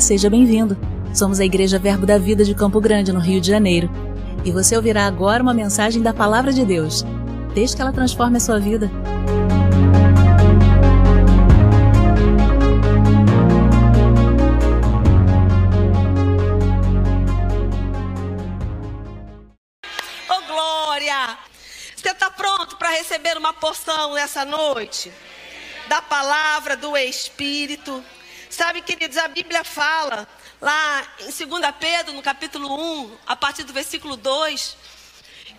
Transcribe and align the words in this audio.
Seja 0.00 0.28
bem-vindo. 0.28 0.76
Somos 1.14 1.40
a 1.40 1.44
Igreja 1.44 1.78
Verbo 1.78 2.04
da 2.04 2.18
Vida 2.18 2.44
de 2.44 2.54
Campo 2.54 2.80
Grande, 2.80 3.12
no 3.12 3.18
Rio 3.18 3.40
de 3.40 3.48
Janeiro. 3.48 3.90
E 4.44 4.52
você 4.52 4.76
ouvirá 4.76 5.06
agora 5.06 5.42
uma 5.42 5.54
mensagem 5.54 6.02
da 6.02 6.12
Palavra 6.12 6.52
de 6.52 6.64
Deus. 6.64 7.02
Desde 7.54 7.74
que 7.74 7.82
ela 7.82 7.92
transforme 7.92 8.36
a 8.36 8.40
sua 8.40 8.60
vida. 8.60 8.90
Oh, 20.28 20.46
glória! 20.46 21.38
Você 21.96 22.10
está 22.10 22.30
pronto 22.30 22.76
para 22.76 22.90
receber 22.90 23.38
uma 23.38 23.54
porção 23.54 24.14
nessa 24.14 24.44
noite? 24.44 25.10
Da 25.88 26.02
palavra, 26.02 26.76
do 26.76 26.96
Espírito. 26.96 28.04
Sabe, 28.56 28.80
queridos, 28.80 29.18
a 29.18 29.28
Bíblia 29.28 29.62
fala 29.62 30.26
lá 30.62 31.06
em 31.20 31.24
2 31.46 31.62
Pedro, 31.78 32.14
no 32.14 32.22
capítulo 32.22 32.74
1, 33.02 33.18
a 33.26 33.36
partir 33.36 33.64
do 33.64 33.72
versículo 33.74 34.16
2, 34.16 34.78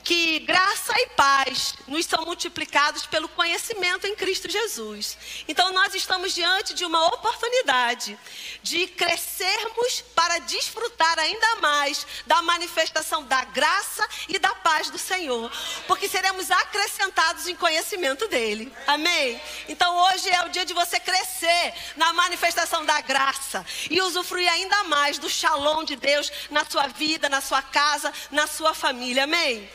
que 0.08 0.40
graça 0.40 0.94
e 1.02 1.08
paz 1.18 1.74
nos 1.86 2.06
são 2.06 2.24
multiplicados 2.24 3.06
pelo 3.06 3.28
conhecimento 3.28 4.08
em 4.08 4.16
Cristo 4.16 4.50
Jesus. 4.50 5.18
Então 5.50 5.74
nós 5.74 5.94
estamos 5.94 6.34
diante 6.34 6.74
de 6.74 6.86
uma 6.86 7.08
oportunidade 7.08 8.18
de 8.64 8.88
crescermos 8.88 10.06
para 10.16 10.40
desfrutar 10.40 11.20
ainda 11.20 11.58
mais 11.58 12.08
da 12.26 12.42
manifestação 12.42 13.22
da 13.26 13.44
graça 13.44 14.08
e 14.30 14.40
da 14.40 14.56
paz 14.56 14.90
do 14.90 14.98
Senhor, 14.98 15.52
porque 15.88 16.08
seremos 16.08 16.50
acrescentados 16.52 17.46
em 17.46 17.56
conhecimento 17.56 18.30
dele. 18.30 18.72
Amém. 18.88 19.42
Então 19.68 19.94
hoje 19.94 20.30
é 20.30 20.42
o 20.46 20.50
dia 20.50 20.64
de 20.64 20.74
você 20.74 21.02
crescer 21.02 21.74
na 21.98 22.14
manifestação 22.14 22.86
da 22.86 23.02
graça 23.02 23.66
e 23.90 24.02
usufruir 24.02 24.50
ainda 24.50 24.86
mais 24.86 25.20
do 25.20 25.30
shalom 25.30 25.84
de 25.84 25.98
Deus 25.98 26.32
na 26.50 26.64
sua 26.64 26.88
vida, 26.88 27.28
na 27.28 27.42
sua 27.42 27.62
casa, 27.62 28.14
na 28.32 28.48
sua 28.48 28.74
família. 28.74 29.26
Amém. 29.26 29.70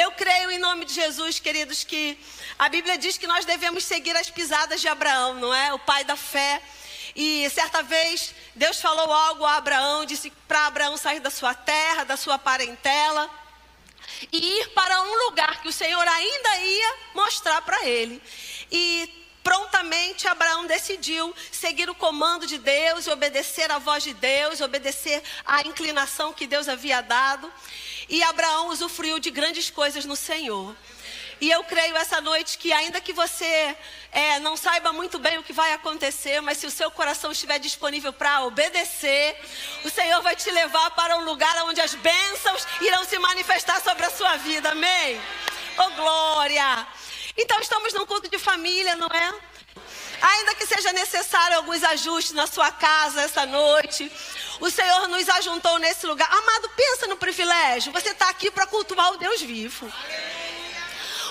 Eu 0.00 0.12
creio 0.12 0.52
em 0.52 0.60
nome 0.60 0.84
de 0.84 0.94
Jesus, 0.94 1.40
queridos, 1.40 1.82
que 1.82 2.16
a 2.56 2.68
Bíblia 2.68 2.96
diz 2.96 3.18
que 3.18 3.26
nós 3.26 3.44
devemos 3.44 3.82
seguir 3.82 4.16
as 4.16 4.30
pisadas 4.30 4.80
de 4.80 4.86
Abraão, 4.86 5.34
não 5.34 5.52
é? 5.52 5.74
O 5.74 5.78
pai 5.80 6.04
da 6.04 6.14
fé. 6.14 6.62
E 7.16 7.50
certa 7.50 7.82
vez 7.82 8.32
Deus 8.54 8.80
falou 8.80 9.12
algo 9.12 9.44
a 9.44 9.56
Abraão, 9.56 10.04
disse 10.04 10.30
para 10.46 10.68
Abraão 10.68 10.96
sair 10.96 11.18
da 11.18 11.30
sua 11.30 11.52
terra, 11.52 12.04
da 12.04 12.16
sua 12.16 12.38
parentela 12.38 13.28
e 14.30 14.60
ir 14.60 14.68
para 14.68 15.02
um 15.02 15.14
lugar 15.26 15.60
que 15.62 15.68
o 15.68 15.72
Senhor 15.72 16.06
ainda 16.06 16.56
ia 16.58 16.94
mostrar 17.12 17.60
para 17.62 17.84
ele. 17.84 18.22
E 18.70 19.26
prontamente 19.42 20.28
Abraão 20.28 20.66
decidiu 20.66 21.34
seguir 21.50 21.90
o 21.90 21.94
comando 21.94 22.46
de 22.46 22.58
Deus 22.58 23.08
obedecer 23.08 23.68
à 23.72 23.78
voz 23.78 24.04
de 24.04 24.14
Deus, 24.14 24.60
obedecer 24.60 25.22
à 25.44 25.62
inclinação 25.62 26.32
que 26.32 26.46
Deus 26.46 26.68
havia 26.68 27.00
dado. 27.00 27.52
E 28.08 28.22
Abraão 28.22 28.68
usufruiu 28.68 29.18
de 29.18 29.30
grandes 29.30 29.70
coisas 29.70 30.04
no 30.04 30.16
Senhor. 30.16 30.74
E 31.40 31.50
eu 31.50 31.62
creio 31.62 31.96
essa 31.96 32.20
noite 32.20 32.58
que, 32.58 32.72
ainda 32.72 33.00
que 33.00 33.12
você 33.12 33.76
é, 34.10 34.40
não 34.40 34.56
saiba 34.56 34.92
muito 34.92 35.18
bem 35.20 35.38
o 35.38 35.42
que 35.42 35.52
vai 35.52 35.72
acontecer, 35.72 36.40
mas 36.40 36.58
se 36.58 36.66
o 36.66 36.70
seu 36.70 36.90
coração 36.90 37.30
estiver 37.30 37.60
disponível 37.60 38.12
para 38.12 38.44
obedecer, 38.44 39.38
o 39.84 39.90
Senhor 39.90 40.20
vai 40.20 40.34
te 40.34 40.50
levar 40.50 40.90
para 40.92 41.16
um 41.16 41.24
lugar 41.24 41.54
onde 41.64 41.80
as 41.80 41.94
bênçãos 41.94 42.66
irão 42.80 43.04
se 43.04 43.18
manifestar 43.18 43.80
sobre 43.80 44.04
a 44.04 44.10
sua 44.10 44.36
vida. 44.36 44.70
Amém? 44.70 45.20
Oh, 45.78 45.90
glória! 45.90 46.86
Então, 47.36 47.60
estamos 47.60 47.92
num 47.92 48.04
culto 48.04 48.28
de 48.28 48.38
família, 48.38 48.96
não 48.96 49.06
é? 49.06 49.34
Ainda 50.20 50.54
que 50.54 50.66
seja 50.66 50.92
necessário 50.92 51.56
alguns 51.56 51.82
ajustes 51.84 52.32
na 52.32 52.46
sua 52.46 52.70
casa 52.70 53.22
essa 53.22 53.46
noite, 53.46 54.10
o 54.60 54.70
Senhor 54.70 55.08
nos 55.08 55.28
ajuntou 55.28 55.78
nesse 55.78 56.06
lugar. 56.06 56.28
Amado, 56.30 56.68
pensa 56.70 57.06
no 57.06 57.16
privilégio. 57.16 57.92
Você 57.92 58.10
está 58.10 58.28
aqui 58.28 58.50
para 58.50 58.66
cultuar 58.66 59.12
o 59.12 59.16
Deus 59.16 59.40
vivo. 59.40 59.90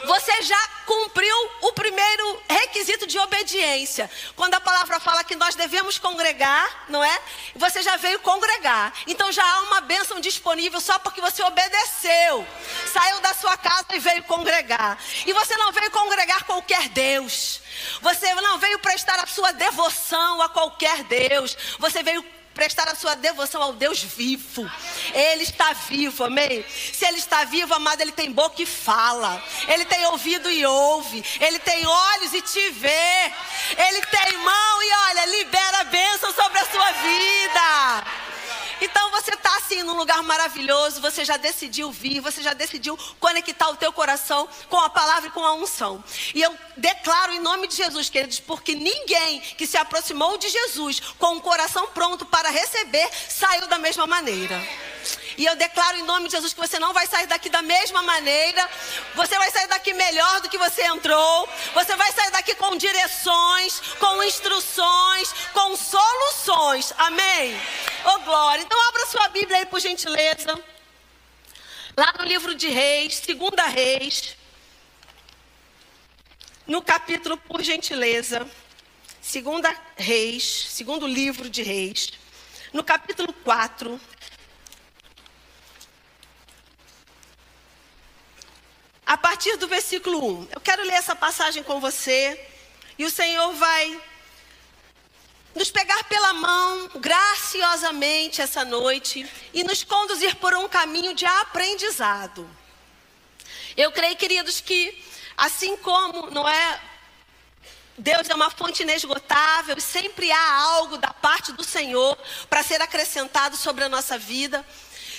Você 0.05 0.41
já 0.43 0.67
cumpriu 0.85 1.35
o 1.61 1.73
primeiro 1.73 2.41
requisito 2.49 3.07
de 3.07 3.17
obediência. 3.19 4.09
Quando 4.35 4.53
a 4.53 4.59
palavra 4.61 4.99
fala 4.99 5.23
que 5.23 5.35
nós 5.35 5.55
devemos 5.55 5.97
congregar, 5.97 6.85
não 6.87 7.03
é? 7.03 7.21
Você 7.55 7.81
já 7.81 7.97
veio 7.97 8.19
congregar. 8.19 8.93
Então 9.05 9.31
já 9.31 9.43
há 9.43 9.61
uma 9.63 9.81
bênção 9.81 10.19
disponível 10.19 10.79
só 10.79 10.97
porque 10.99 11.19
você 11.19 11.43
obedeceu. 11.43 12.47
Saiu 12.93 13.19
da 13.19 13.33
sua 13.33 13.57
casa 13.57 13.87
e 13.93 13.99
veio 13.99 14.23
congregar. 14.23 14.97
E 15.25 15.33
você 15.33 15.57
não 15.57 15.71
veio 15.71 15.91
congregar 15.91 16.43
qualquer 16.45 16.87
Deus. 16.89 17.61
Você 18.01 18.33
não 18.35 18.57
veio 18.59 18.79
prestar 18.79 19.19
a 19.19 19.27
sua 19.27 19.51
devoção 19.51 20.41
a 20.41 20.49
qualquer 20.49 21.03
Deus. 21.03 21.57
Você 21.79 22.03
veio 22.03 22.23
prestar 22.57 22.87
a 22.89 22.95
sua 22.95 23.15
devoção 23.15 23.61
ao 23.61 23.73
Deus 23.73 24.01
vivo. 24.01 24.69
Ele 25.13 25.43
está 25.43 25.73
vivo, 25.73 26.23
amém? 26.23 26.65
Se 26.67 27.05
ele 27.05 27.19
está 27.19 27.43
vivo, 27.43 27.71
amado, 27.75 28.01
ele 28.01 28.11
tem 28.11 28.31
boca 28.31 28.59
e 28.59 28.65
fala. 28.65 29.41
Ele 29.67 29.85
tem 29.85 30.03
ouvido 30.07 30.49
e 30.49 30.65
ouve. 30.65 31.23
Ele 31.39 31.59
tem 31.59 31.85
olhos 31.85 32.33
e 32.33 32.41
te 32.41 32.69
vê. 32.71 33.31
Ele 33.77 34.01
tem 34.07 34.37
mão 34.37 34.83
e 34.83 34.91
olha, 35.09 35.25
libera 35.25 35.81
a 35.81 35.83
bênção 35.83 36.33
sobre 36.33 36.57
a 36.57 36.65
sua 36.65 36.91
vida. 36.93 38.26
Então 38.81 39.11
você 39.11 39.33
está 39.33 39.55
assim 39.57 39.83
num 39.83 39.97
lugar 39.97 40.21
maravilhoso, 40.23 41.01
você 41.01 41.25
já 41.25 41.37
decidiu 41.37 41.91
vir, 41.91 42.19
você 42.19 42.41
já 42.41 42.53
decidiu 42.53 42.97
conectar 43.19 43.69
o 43.69 43.75
teu 43.75 43.91
coração 43.91 44.47
com 44.69 44.77
a 44.77 44.89
palavra 44.89 45.29
e 45.29 45.31
com 45.31 45.43
a 45.45 45.53
unção. 45.53 46.03
E 46.33 46.41
eu 46.41 46.55
declaro 46.75 47.33
em 47.33 47.39
nome 47.39 47.67
de 47.67 47.75
Jesus, 47.75 48.09
queridos, 48.09 48.39
porque 48.39 48.75
ninguém 48.75 49.39
que 49.39 49.65
se 49.65 49.77
aproximou 49.77 50.37
de 50.37 50.49
Jesus 50.49 50.99
com 51.17 51.37
o 51.37 51.41
coração 51.41 51.87
pronto 51.87 52.25
para 52.25 52.49
receber 52.49 53.09
saiu 53.29 53.67
da 53.67 53.77
mesma 53.77 54.05
maneira. 54.05 54.61
E 55.37 55.45
eu 55.45 55.55
declaro 55.55 55.97
em 55.97 56.03
nome 56.03 56.25
de 56.25 56.31
Jesus 56.31 56.51
que 56.51 56.59
você 56.59 56.79
não 56.79 56.93
vai 56.93 57.05
sair 57.05 57.27
daqui 57.27 57.47
da 57.47 57.61
mesma 57.61 58.01
maneira. 58.01 58.67
Você 59.13 59.37
vai 59.37 59.51
sair 59.51 59.67
daqui 59.67 59.93
melhor 59.93 60.41
do 60.41 60.49
que 60.49 60.57
você 60.57 60.83
entrou. 60.85 61.47
Você 61.75 61.95
vai 61.95 62.11
sair 62.11 62.31
daqui 62.31 62.55
com 62.55 62.75
direções, 62.75 63.79
com 63.99 64.23
instruções, 64.23 65.31
com 65.53 65.77
soluções. 65.77 66.91
Amém? 66.97 67.55
Oh 68.05 68.19
glória. 68.19 68.66
Então 68.67 68.87
abra 68.89 69.05
sua 69.05 69.29
Bíblia 69.29 69.59
aí 69.59 69.65
por 69.65 69.79
gentileza. 69.79 70.61
Lá 71.95 72.13
no 72.19 72.25
livro 72.25 72.53
de 72.53 72.67
Reis, 72.67 73.15
segunda 73.15 73.65
Reis. 73.65 74.35
No 76.67 76.81
capítulo, 76.81 77.37
por 77.37 77.63
gentileza, 77.63 78.45
segunda 79.21 79.73
Reis, 79.95 80.43
segundo 80.43 81.07
livro 81.07 81.49
de 81.49 81.63
Reis, 81.63 82.11
no 82.73 82.83
capítulo 82.83 83.31
4, 83.31 84.01
a 89.05 89.17
partir 89.17 89.55
do 89.55 89.65
versículo 89.69 90.41
1. 90.41 90.49
Eu 90.51 90.59
quero 90.59 90.83
ler 90.83 90.95
essa 90.95 91.15
passagem 91.15 91.63
com 91.63 91.79
você 91.79 92.37
e 92.99 93.05
o 93.05 93.09
Senhor 93.09 93.53
vai 93.53 94.01
nos 95.57 95.71
pegar 95.71 96.03
pela 96.03 96.33
mão 96.33 96.87
graciosamente 96.95 98.41
essa 98.41 98.63
noite 98.63 99.27
e 99.51 99.63
nos 99.63 99.83
conduzir 99.83 100.35
por 100.35 100.53
um 100.53 100.69
caminho 100.69 101.15
de 101.15 101.25
aprendizado. 101.25 102.47
Eu 103.75 103.91
creio, 103.91 104.15
queridos, 104.15 104.61
que 104.61 105.03
assim 105.35 105.75
como 105.77 106.29
não 106.29 106.47
é 106.47 106.81
Deus 107.97 108.29
é 108.29 108.35
uma 108.35 108.51
fonte 108.51 108.83
inesgotável 108.83 109.75
e 109.75 109.81
sempre 109.81 110.31
há 110.31 110.53
algo 110.61 110.99
da 110.99 111.11
parte 111.11 111.51
do 111.51 111.63
Senhor 111.63 112.15
para 112.47 112.61
ser 112.61 112.79
acrescentado 112.79 113.57
sobre 113.57 113.83
a 113.83 113.89
nossa 113.89 114.19
vida. 114.19 114.63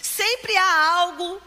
Sempre 0.00 0.56
há 0.56 0.92
algo 0.92 1.42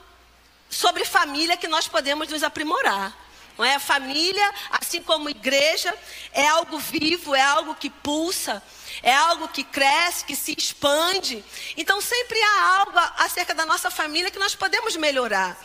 sobre 0.69 1.05
família 1.05 1.55
que 1.55 1.69
nós 1.69 1.87
podemos 1.87 2.27
nos 2.27 2.43
aprimorar. 2.43 3.20
Não 3.61 3.67
é? 3.67 3.77
Família, 3.77 4.51
assim 4.71 5.03
como 5.03 5.29
igreja, 5.29 5.93
é 6.33 6.47
algo 6.47 6.79
vivo, 6.79 7.35
é 7.35 7.41
algo 7.43 7.75
que 7.75 7.91
pulsa, 7.91 8.59
é 9.03 9.13
algo 9.13 9.47
que 9.49 9.63
cresce, 9.63 10.25
que 10.25 10.35
se 10.35 10.55
expande. 10.57 11.45
Então 11.77 12.01
sempre 12.01 12.41
há 12.41 12.79
algo 12.79 12.97
acerca 13.17 13.53
da 13.53 13.63
nossa 13.63 13.91
família 13.91 14.31
que 14.31 14.39
nós 14.39 14.55
podemos 14.55 14.95
melhorar. 14.95 15.55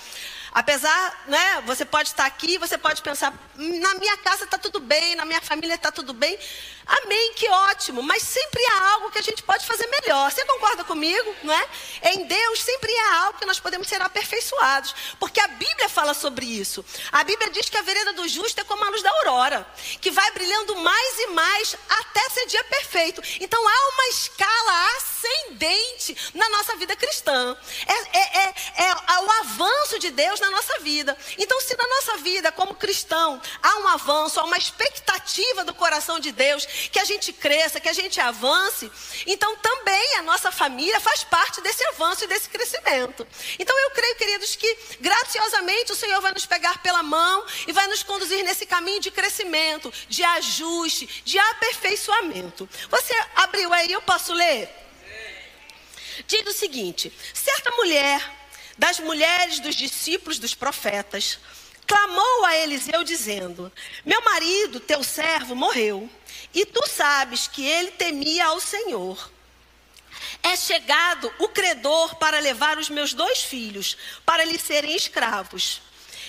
Apesar, 0.57 1.25
né, 1.27 1.63
você 1.67 1.85
pode 1.85 2.09
estar 2.09 2.25
aqui, 2.25 2.57
você 2.57 2.79
pode 2.79 3.03
pensar, 3.03 3.31
na 3.57 3.95
minha 3.97 4.17
casa 4.17 4.45
está 4.45 4.57
tudo 4.57 4.81
bem, 4.81 5.15
na 5.15 5.27
minha 5.27 5.43
família 5.43 5.75
está 5.75 5.93
tudo 5.93 6.15
bem. 6.15 6.39
Amém, 6.87 7.35
que 7.35 7.47
ótimo. 7.49 8.03
Mas 8.03 8.23
sempre 8.23 8.65
há 8.65 8.93
algo 8.93 9.11
que 9.11 9.19
a 9.19 9.23
gente 9.23 9.43
pode 9.43 9.67
fazer 9.67 9.87
melhor. 9.89 10.31
Você 10.31 10.45
concorda 10.47 10.85
comigo, 10.85 11.35
não 11.43 11.53
é? 11.53 11.69
Em 12.05 12.25
Deus 12.27 12.63
sempre 12.63 12.91
há 12.91 13.25
algo 13.25 13.39
que 13.39 13.45
nós 13.45 13.59
podemos 13.59 13.87
ser 13.87 14.01
aperfeiçoados. 14.01 14.95
Porque 15.19 15.41
a 15.41 15.49
Bíblia 15.49 15.89
fala 15.91 16.15
sobre 16.15 16.47
isso. 16.47 16.83
A 17.13 17.23
Bíblia 17.25 17.51
diz 17.51 17.69
que 17.69 17.77
a 17.77 17.83
vereda 17.83 18.13
do 18.13 18.27
justo 18.29 18.59
é 18.59 18.65
como 18.65 18.85
a 18.85 18.89
luz 18.89 19.03
da 19.03 19.11
aurora, 19.11 19.67
que 20.01 20.11
vai 20.11 20.31
brilhando 20.31 20.77
mais 20.77 21.19
e 21.19 21.27
mais 21.29 21.77
até 21.89 22.31
ser 22.31 22.47
dia 22.47 22.65
perfeito. 22.65 23.21
Então 23.41 23.61
há 23.61 23.89
uma 23.91 24.09
escala 24.09 24.97
ascendente 24.97 26.17
na 26.35 26.49
nossa 26.51 26.77
vida 26.77 26.95
cristã. 26.95 27.57
É, 27.87 28.19
é, 28.19 28.39
é, 28.45 28.55
é 28.85 29.19
o 29.19 29.31
avanço 29.41 29.99
de 29.99 30.11
Deus 30.13 30.39
na 30.47 30.51
nossa 30.51 30.79
vida. 30.81 31.17
Então, 31.37 31.61
se 31.61 31.77
na 31.77 31.87
nossa 31.87 32.17
vida, 32.19 32.53
como 32.53 32.75
cristão, 32.75 33.41
há 33.63 33.77
um 33.79 33.89
avanço, 33.89 34.41
há 34.41 34.45
uma 34.45 34.57
expectativa 34.57 35.65
do 35.65 35.75
coração 35.75 36.19
de 36.19 36.33
Deus, 36.33 36.65
que 36.91 36.99
a 36.99 37.05
gente 37.05 37.33
cresça, 37.33 37.81
que 37.81 37.89
a 37.89 37.93
gente 37.93 38.21
avance, 38.21 38.91
então 39.27 39.57
também 39.57 40.17
a 40.17 40.23
nossa 40.23 40.51
família 40.53 41.01
faz 41.01 41.25
parte 41.25 41.61
desse 41.61 41.85
avanço 41.87 42.25
e 42.25 42.27
desse 42.27 42.49
crescimento. 42.49 43.27
Então, 43.59 43.79
eu 43.81 43.91
creio, 43.91 44.17
queridos, 44.17 44.57
que 44.57 44.79
graciosamente 45.01 45.93
o 45.93 45.97
Senhor 45.97 46.21
vai 46.21 46.33
nos 46.33 46.47
pegar 46.47 46.79
pela 46.83 47.03
mão 47.03 47.45
e 47.67 47.73
vai 47.73 47.87
nos 47.89 48.03
conduzir 48.03 48.45
nesse 48.45 48.67
caminho 48.67 49.01
de 49.01 49.11
crescimento, 49.11 49.93
de 50.09 50.23
ajuste, 50.23 51.23
de 51.25 51.39
aperfeiçoamento. 51.39 52.69
Você 52.89 53.15
abriu 53.35 53.73
aí, 53.73 53.91
eu 53.91 54.03
posso 54.03 54.33
ler? 54.33 54.69
Diz 56.27 56.47
o 56.47 56.53
seguinte: 56.53 57.13
certa 57.35 57.71
mulher 57.73 58.37
das 58.77 59.01
mulheres 59.01 59.61
dos 59.61 59.75
discípulos 59.75 60.39
dos 60.39 60.55
profetas, 60.55 61.39
clamou 61.87 62.45
a 62.45 62.57
Eliseu 62.57 63.05
dizendo: 63.05 63.73
Meu 64.05 64.23
marido, 64.23 64.81
teu 64.81 65.03
servo, 65.03 65.55
morreu, 65.55 66.11
e 66.53 66.67
tu 66.67 66.87
sabes 66.89 67.47
que 67.47 67.65
ele 67.65 67.93
temia 67.93 68.47
ao 68.47 68.61
Senhor. 68.61 69.31
É 70.43 70.57
chegado 70.57 71.33
o 71.39 71.49
credor 71.49 72.17
para 72.17 72.39
levar 72.39 72.79
os 72.79 72.89
meus 72.89 73.13
dois 73.13 73.43
filhos, 73.43 73.97
para 74.25 74.45
lhe 74.45 74.59
serem 74.59 74.95
escravos. 74.95 75.83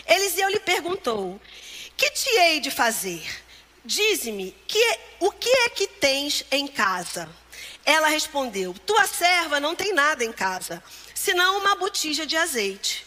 Eliseu 0.05 0.49
lhe 0.49 0.59
perguntou: 0.59 1.39
Que 1.95 2.09
te 2.11 2.29
hei 2.29 2.59
de 2.59 2.71
fazer? 2.71 3.43
Dize-me, 3.83 4.55
que, 4.67 4.99
o 5.19 5.31
que 5.31 5.49
é 5.49 5.69
que 5.69 5.87
tens 5.87 6.43
em 6.51 6.67
casa? 6.67 7.29
Ela 7.85 8.07
respondeu: 8.07 8.73
Tua 8.85 9.07
serva 9.07 9.59
não 9.59 9.75
tem 9.75 9.93
nada 9.93 10.23
em 10.23 10.31
casa, 10.31 10.83
senão 11.17 11.57
uma 11.57 11.75
botija 11.75 12.25
de 12.25 12.37
azeite. 12.37 13.05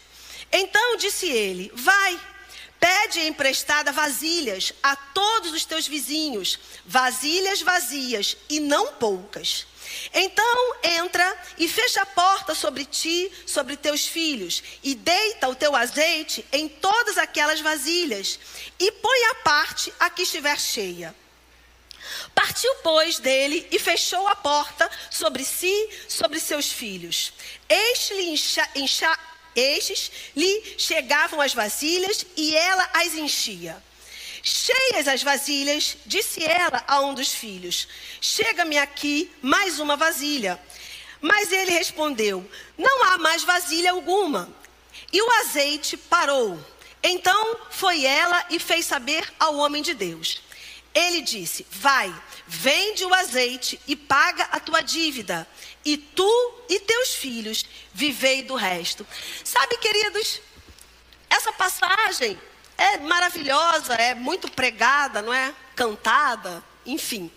Então 0.51 0.97
disse 0.97 1.29
ele: 1.29 1.71
Vai, 1.75 2.21
pede 2.79 3.21
emprestada 3.21 3.93
vasilhas 3.93 4.73
a 4.83 4.97
todos 4.97 5.53
os 5.53 5.65
teus 5.65 5.87
vizinhos, 5.87 6.59
vasilhas 6.85 7.63
vazias 7.63 8.37
e 8.49 8.59
não 8.59 8.95
poucas. 8.95 9.67
Então 10.13 10.75
entra 10.83 11.37
e 11.57 11.69
fecha 11.69 12.03
a 12.03 12.07
porta 12.07 12.55
sobre 12.55 12.85
ti, 12.85 13.31
sobre 13.47 13.77
teus 13.77 14.07
filhos, 14.07 14.63
e 14.83 14.95
deita 14.95 15.49
o 15.49 15.55
teu 15.55 15.75
azeite 15.75 16.45
em 16.53 16.69
todas 16.69 17.17
aquelas 17.17 17.61
vasilhas, 17.61 18.39
e 18.79 18.93
põe 18.93 19.25
à 19.31 19.35
parte 19.37 19.93
a 19.99 20.11
que 20.11 20.23
estiver 20.23 20.59
cheia. 20.59 21.15
Partiu, 22.35 22.73
pois, 22.83 23.19
dele 23.19 23.67
e 23.71 23.79
fechou 23.79 24.27
a 24.29 24.37
porta 24.37 24.91
sobre 25.11 25.45
si, 25.45 25.89
sobre 26.09 26.41
seus 26.41 26.71
filhos. 26.71 27.33
Estes 27.69 28.59
lhe 30.37 30.75
chegavam 30.79 31.41
as 31.41 31.55
vasilhas 31.55 32.27
e 32.37 32.57
ela 32.57 32.89
as 32.95 33.15
enchia. 33.15 33.83
Cheias 34.43 35.07
as 35.07 35.23
vasilhas, 35.23 35.99
disse 36.07 36.43
ela 36.43 36.83
a 36.87 37.01
um 37.01 37.13
dos 37.13 37.33
filhos: 37.33 37.87
Chega-me 38.21 38.79
aqui 38.79 39.31
mais 39.43 39.79
uma 39.79 39.97
vasilha. 39.97 40.59
Mas 41.21 41.53
ele 41.53 41.73
respondeu: 41.73 42.49
Não 42.79 43.05
há 43.05 43.19
mais 43.19 43.45
vasilha 43.45 43.91
alguma. 43.91 44.49
E 45.13 45.21
o 45.21 45.31
azeite 45.41 45.97
parou. 45.97 46.59
Então 47.03 47.57
foi 47.71 48.05
ela 48.05 48.45
e 48.51 48.59
fez 48.59 48.87
saber 48.87 49.31
ao 49.39 49.57
homem 49.57 49.83
de 49.83 49.95
Deus. 49.95 50.43
Ele 50.95 51.21
disse: 51.21 51.67
Vai, 51.71 52.13
vende 52.47 53.05
o 53.05 53.15
azeite 53.15 53.81
e 53.87 53.95
paga 53.95 54.45
a 54.45 54.59
tua 54.59 54.81
dívida, 54.81 55.47
e 55.85 55.97
tu 55.97 56.55
e 56.69 56.81
teus 56.81 57.15
filhos 57.15 57.65
vivei 57.95 58.43
do 58.43 58.55
resto. 58.55 59.07
Sabe, 59.45 59.77
queridos, 59.79 60.41
essa 61.29 61.53
passagem 61.53 62.41
é 62.77 62.99
maravilhosa, 62.99 63.95
é 63.95 64.15
muito 64.15 64.51
pregada, 64.51 65.23
não 65.23 65.33
é? 65.33 65.55
Cantada, 65.77 66.63
enfim. 66.85 67.31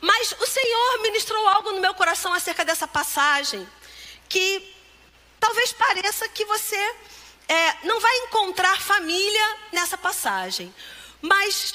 Mas 0.00 0.32
o 0.32 0.46
Senhor 0.46 1.02
ministrou 1.02 1.46
algo 1.48 1.72
no 1.72 1.80
meu 1.80 1.94
coração 1.94 2.32
acerca 2.32 2.64
dessa 2.64 2.88
passagem 2.88 3.68
que 4.28 4.74
talvez 5.38 5.72
pareça 5.72 6.28
que 6.28 6.44
você 6.44 6.94
é, 7.48 7.86
não 7.86 8.00
vai 8.00 8.16
encontrar 8.18 8.80
família 8.80 9.56
nessa 9.72 9.98
passagem. 9.98 10.74
Mas 11.20 11.74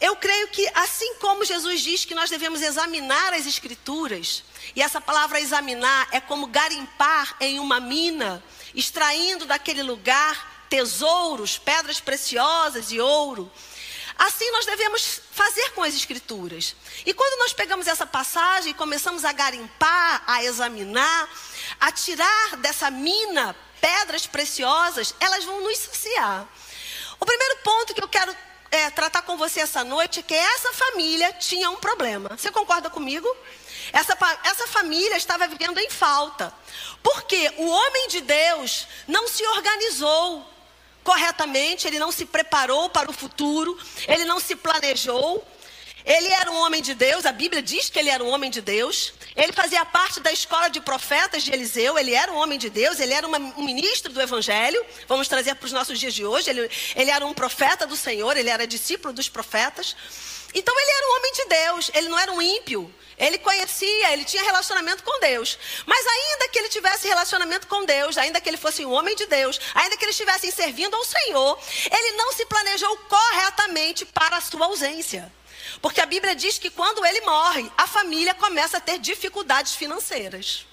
eu 0.00 0.14
creio 0.16 0.48
que, 0.48 0.68
assim 0.74 1.14
como 1.16 1.44
Jesus 1.44 1.80
diz 1.80 2.04
que 2.04 2.14
nós 2.14 2.30
devemos 2.30 2.62
examinar 2.62 3.32
as 3.32 3.46
Escrituras, 3.46 4.44
e 4.76 4.82
essa 4.82 5.00
palavra 5.00 5.40
examinar 5.40 6.08
é 6.12 6.20
como 6.20 6.46
garimpar 6.46 7.36
em 7.40 7.58
uma 7.58 7.80
mina, 7.80 8.42
extraindo 8.74 9.44
daquele 9.44 9.82
lugar 9.82 10.66
tesouros, 10.68 11.58
pedras 11.58 11.98
preciosas 12.00 12.92
e 12.92 13.00
ouro. 13.00 13.50
Assim 14.16 14.50
nós 14.50 14.66
devemos 14.66 15.20
fazer 15.32 15.70
com 15.70 15.82
as 15.82 15.94
Escrituras. 15.94 16.76
E 17.06 17.14
quando 17.14 17.38
nós 17.40 17.52
pegamos 17.52 17.86
essa 17.86 18.06
passagem 18.06 18.70
e 18.70 18.74
começamos 18.74 19.24
a 19.24 19.32
garimpar, 19.32 20.22
a 20.26 20.44
examinar, 20.44 21.28
a 21.80 21.90
tirar 21.90 22.56
dessa 22.58 22.90
mina 22.90 23.54
pedras 23.80 24.26
preciosas, 24.26 25.14
elas 25.18 25.44
vão 25.44 25.60
nos 25.62 25.78
saciar. 25.78 26.46
O 27.20 27.26
primeiro 27.26 27.56
ponto 27.58 27.94
que 27.94 28.02
eu 28.02 28.08
quero 28.08 28.36
é, 28.70 28.90
tratar 28.90 29.22
com 29.22 29.36
você 29.36 29.60
essa 29.60 29.82
noite 29.84 30.22
que 30.22 30.34
essa 30.34 30.72
família 30.72 31.32
tinha 31.32 31.70
um 31.70 31.76
problema. 31.76 32.30
Você 32.36 32.50
concorda 32.50 32.90
comigo? 32.90 33.28
Essa, 33.92 34.16
essa 34.44 34.66
família 34.66 35.16
estava 35.16 35.46
vivendo 35.46 35.78
em 35.78 35.90
falta. 35.90 36.52
Porque 37.02 37.52
o 37.56 37.66
homem 37.68 38.08
de 38.08 38.20
Deus 38.20 38.86
não 39.06 39.26
se 39.28 39.44
organizou 39.46 40.46
corretamente, 41.02 41.86
ele 41.86 41.98
não 41.98 42.12
se 42.12 42.26
preparou 42.26 42.90
para 42.90 43.10
o 43.10 43.14
futuro, 43.14 43.78
ele 44.06 44.24
não 44.24 44.38
se 44.38 44.54
planejou. 44.54 45.46
Ele 46.04 46.28
era 46.28 46.50
um 46.50 46.56
homem 46.56 46.80
de 46.80 46.94
Deus, 46.94 47.26
a 47.26 47.32
Bíblia 47.32 47.60
diz 47.60 47.90
que 47.90 47.98
ele 47.98 48.08
era 48.08 48.24
um 48.24 48.28
homem 48.28 48.50
de 48.50 48.60
Deus. 48.60 49.12
Ele 49.38 49.52
fazia 49.52 49.84
parte 49.84 50.18
da 50.18 50.32
escola 50.32 50.68
de 50.68 50.80
profetas 50.80 51.44
de 51.44 51.52
Eliseu, 51.52 51.96
ele 51.96 52.12
era 52.12 52.32
um 52.32 52.34
homem 52.34 52.58
de 52.58 52.68
Deus, 52.68 52.98
ele 52.98 53.14
era 53.14 53.24
uma, 53.24 53.38
um 53.38 53.62
ministro 53.62 54.12
do 54.12 54.20
Evangelho. 54.20 54.84
Vamos 55.06 55.28
trazer 55.28 55.54
para 55.54 55.66
os 55.66 55.70
nossos 55.70 55.96
dias 55.96 56.12
de 56.12 56.26
hoje. 56.26 56.50
Ele, 56.50 56.68
ele 56.96 57.08
era 57.08 57.24
um 57.24 57.32
profeta 57.32 57.86
do 57.86 57.94
Senhor, 57.94 58.36
ele 58.36 58.50
era 58.50 58.66
discípulo 58.66 59.14
dos 59.14 59.28
profetas. 59.28 59.94
Então 60.52 60.74
ele 60.76 60.90
era 60.90 61.06
um 61.06 61.16
homem 61.16 61.32
de 61.32 61.44
Deus, 61.44 61.90
ele 61.94 62.08
não 62.08 62.18
era 62.18 62.32
um 62.32 62.42
ímpio. 62.42 62.92
Ele 63.16 63.38
conhecia, 63.38 64.12
ele 64.12 64.24
tinha 64.24 64.42
relacionamento 64.42 65.04
com 65.04 65.20
Deus. 65.20 65.56
Mas 65.86 66.04
ainda 66.04 66.48
que 66.48 66.58
ele 66.58 66.68
tivesse 66.68 67.06
relacionamento 67.06 67.68
com 67.68 67.84
Deus, 67.84 68.18
ainda 68.18 68.40
que 68.40 68.48
ele 68.48 68.56
fosse 68.56 68.84
um 68.84 68.92
homem 68.92 69.14
de 69.14 69.26
Deus, 69.26 69.60
ainda 69.72 69.96
que 69.96 70.04
eles 70.04 70.14
estivessem 70.16 70.50
servindo 70.50 70.96
ao 70.96 71.04
Senhor, 71.04 71.58
ele 71.92 72.16
não 72.16 72.32
se 72.32 72.44
planejou 72.46 72.96
corretamente 73.08 74.04
para 74.04 74.36
a 74.36 74.40
sua 74.40 74.66
ausência. 74.66 75.32
Porque 75.80 76.00
a 76.00 76.06
Bíblia 76.06 76.34
diz 76.34 76.58
que 76.58 76.70
quando 76.70 77.04
ele 77.04 77.20
morre, 77.22 77.70
a 77.76 77.86
família 77.86 78.34
começa 78.34 78.78
a 78.78 78.80
ter 78.80 78.98
dificuldades 78.98 79.74
financeiras. 79.74 80.66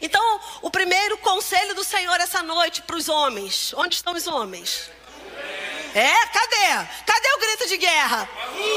Então, 0.00 0.40
o 0.62 0.70
primeiro 0.70 1.18
conselho 1.18 1.74
do 1.74 1.84
Senhor 1.84 2.18
essa 2.20 2.42
noite 2.42 2.82
para 2.82 2.96
os 2.96 3.08
homens: 3.08 3.72
onde 3.76 3.94
estão 3.96 4.14
os 4.14 4.26
homens? 4.26 4.90
É, 5.94 6.26
cadê? 6.28 6.88
Cadê 7.04 7.32
o 7.34 7.38
grito 7.38 7.66
de 7.68 7.76
guerra? 7.76 8.28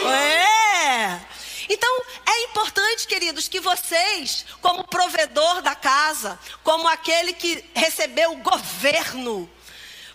É. 0.10 1.22
Então, 1.70 2.04
é 2.26 2.44
importante, 2.44 3.08
queridos, 3.08 3.48
que 3.48 3.60
vocês, 3.60 4.46
como 4.62 4.88
provedor 4.88 5.62
da 5.62 5.76
casa, 5.76 6.38
como 6.64 6.88
aquele 6.88 7.34
que 7.34 7.64
recebeu 7.74 8.34
o 8.34 8.38
governo 8.38 9.50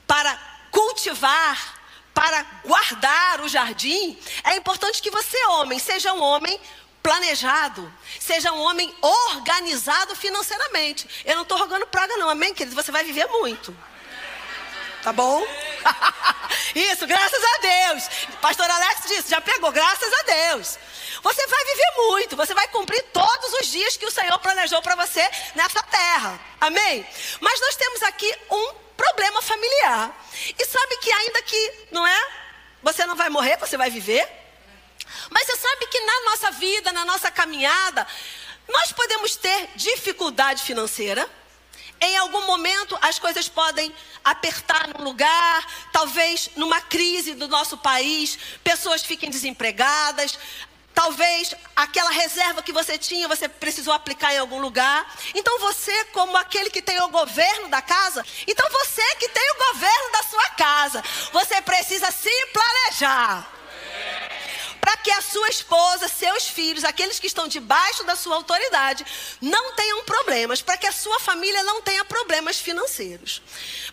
para 0.06 0.36
cultivar 0.70 1.77
para 2.18 2.44
guardar 2.64 3.42
o 3.42 3.48
jardim, 3.48 4.18
é 4.42 4.56
importante 4.56 5.00
que 5.00 5.08
você, 5.08 5.40
homem, 5.50 5.78
seja 5.78 6.12
um 6.12 6.20
homem 6.20 6.60
planejado, 7.00 7.94
seja 8.18 8.50
um 8.50 8.58
homem 8.58 8.92
organizado 9.00 10.16
financeiramente. 10.16 11.08
Eu 11.24 11.36
não 11.36 11.42
estou 11.44 11.56
rogando 11.56 11.86
praga, 11.86 12.16
não, 12.16 12.28
amém, 12.28 12.52
querido? 12.52 12.74
Você 12.74 12.90
vai 12.90 13.04
viver 13.04 13.28
muito. 13.28 13.72
Tá 15.00 15.12
bom? 15.12 15.46
Isso, 16.74 17.06
graças 17.06 17.40
a 17.40 17.58
Deus. 17.60 18.08
Pastor 18.40 18.68
Alex 18.68 19.02
disse, 19.06 19.30
já 19.30 19.40
pegou, 19.40 19.70
graças 19.70 20.12
a 20.12 20.22
Deus. 20.22 20.76
Você 21.22 21.46
vai 21.46 21.64
viver 21.66 21.92
muito, 21.98 22.36
você 22.36 22.52
vai 22.52 22.66
cumprir 22.66 23.00
todos 23.12 23.52
os 23.60 23.68
dias 23.68 23.96
que 23.96 24.06
o 24.06 24.10
Senhor 24.10 24.36
planejou 24.40 24.82
para 24.82 24.96
você 24.96 25.22
nessa 25.54 25.84
terra. 25.84 26.40
Amém? 26.60 27.06
Mas 27.40 27.60
nós 27.60 27.76
temos 27.76 28.02
aqui 28.02 28.34
um 28.50 28.87
problema 28.98 29.40
familiar. 29.40 30.26
E 30.58 30.64
sabe 30.66 30.96
que 30.98 31.10
ainda 31.10 31.40
que, 31.42 31.72
não 31.92 32.06
é? 32.06 32.28
Você 32.82 33.06
não 33.06 33.16
vai 33.16 33.30
morrer, 33.30 33.56
você 33.56 33.76
vai 33.76 33.88
viver. 33.88 34.28
Mas 35.30 35.46
você 35.46 35.56
sabe 35.56 35.86
que 35.86 36.00
na 36.00 36.20
nossa 36.30 36.50
vida, 36.50 36.92
na 36.92 37.04
nossa 37.04 37.30
caminhada, 37.30 38.06
nós 38.68 38.92
podemos 38.92 39.36
ter 39.36 39.70
dificuldade 39.76 40.62
financeira. 40.62 41.28
Em 42.00 42.16
algum 42.18 42.46
momento 42.46 42.96
as 43.02 43.18
coisas 43.18 43.48
podem 43.48 43.92
apertar 44.24 44.86
num 44.88 45.02
lugar, 45.02 45.66
talvez 45.92 46.50
numa 46.54 46.80
crise 46.80 47.34
do 47.34 47.48
nosso 47.48 47.78
país, 47.78 48.38
pessoas 48.62 49.02
fiquem 49.02 49.30
desempregadas, 49.30 50.38
Talvez 50.94 51.54
aquela 51.76 52.10
reserva 52.10 52.62
que 52.62 52.72
você 52.72 52.98
tinha, 52.98 53.28
você 53.28 53.48
precisou 53.48 53.92
aplicar 53.92 54.34
em 54.34 54.38
algum 54.38 54.58
lugar. 54.58 55.14
Então 55.34 55.58
você, 55.60 56.04
como 56.06 56.36
aquele 56.36 56.70
que 56.70 56.82
tem 56.82 57.00
o 57.00 57.08
governo 57.08 57.68
da 57.68 57.80
casa, 57.80 58.24
então 58.46 58.68
você 58.70 59.02
que 59.16 59.28
tem 59.28 59.50
o 59.52 59.72
governo 59.72 60.12
da 60.12 60.22
sua 60.24 60.50
casa, 60.50 61.04
você 61.32 61.60
precisa 61.62 62.10
se 62.10 62.46
planejar. 62.52 63.48
Para 64.80 64.96
que 64.96 65.10
a 65.10 65.20
sua 65.20 65.48
esposa, 65.50 66.08
seus 66.08 66.48
filhos, 66.48 66.82
aqueles 66.82 67.20
que 67.20 67.26
estão 67.26 67.46
debaixo 67.46 68.04
da 68.04 68.16
sua 68.16 68.36
autoridade, 68.36 69.04
não 69.40 69.74
tenham 69.74 70.02
problemas, 70.04 70.62
para 70.62 70.76
que 70.76 70.86
a 70.86 70.92
sua 70.92 71.20
família 71.20 71.62
não 71.62 71.82
tenha 71.82 72.04
problemas 72.04 72.58
financeiros. 72.58 73.42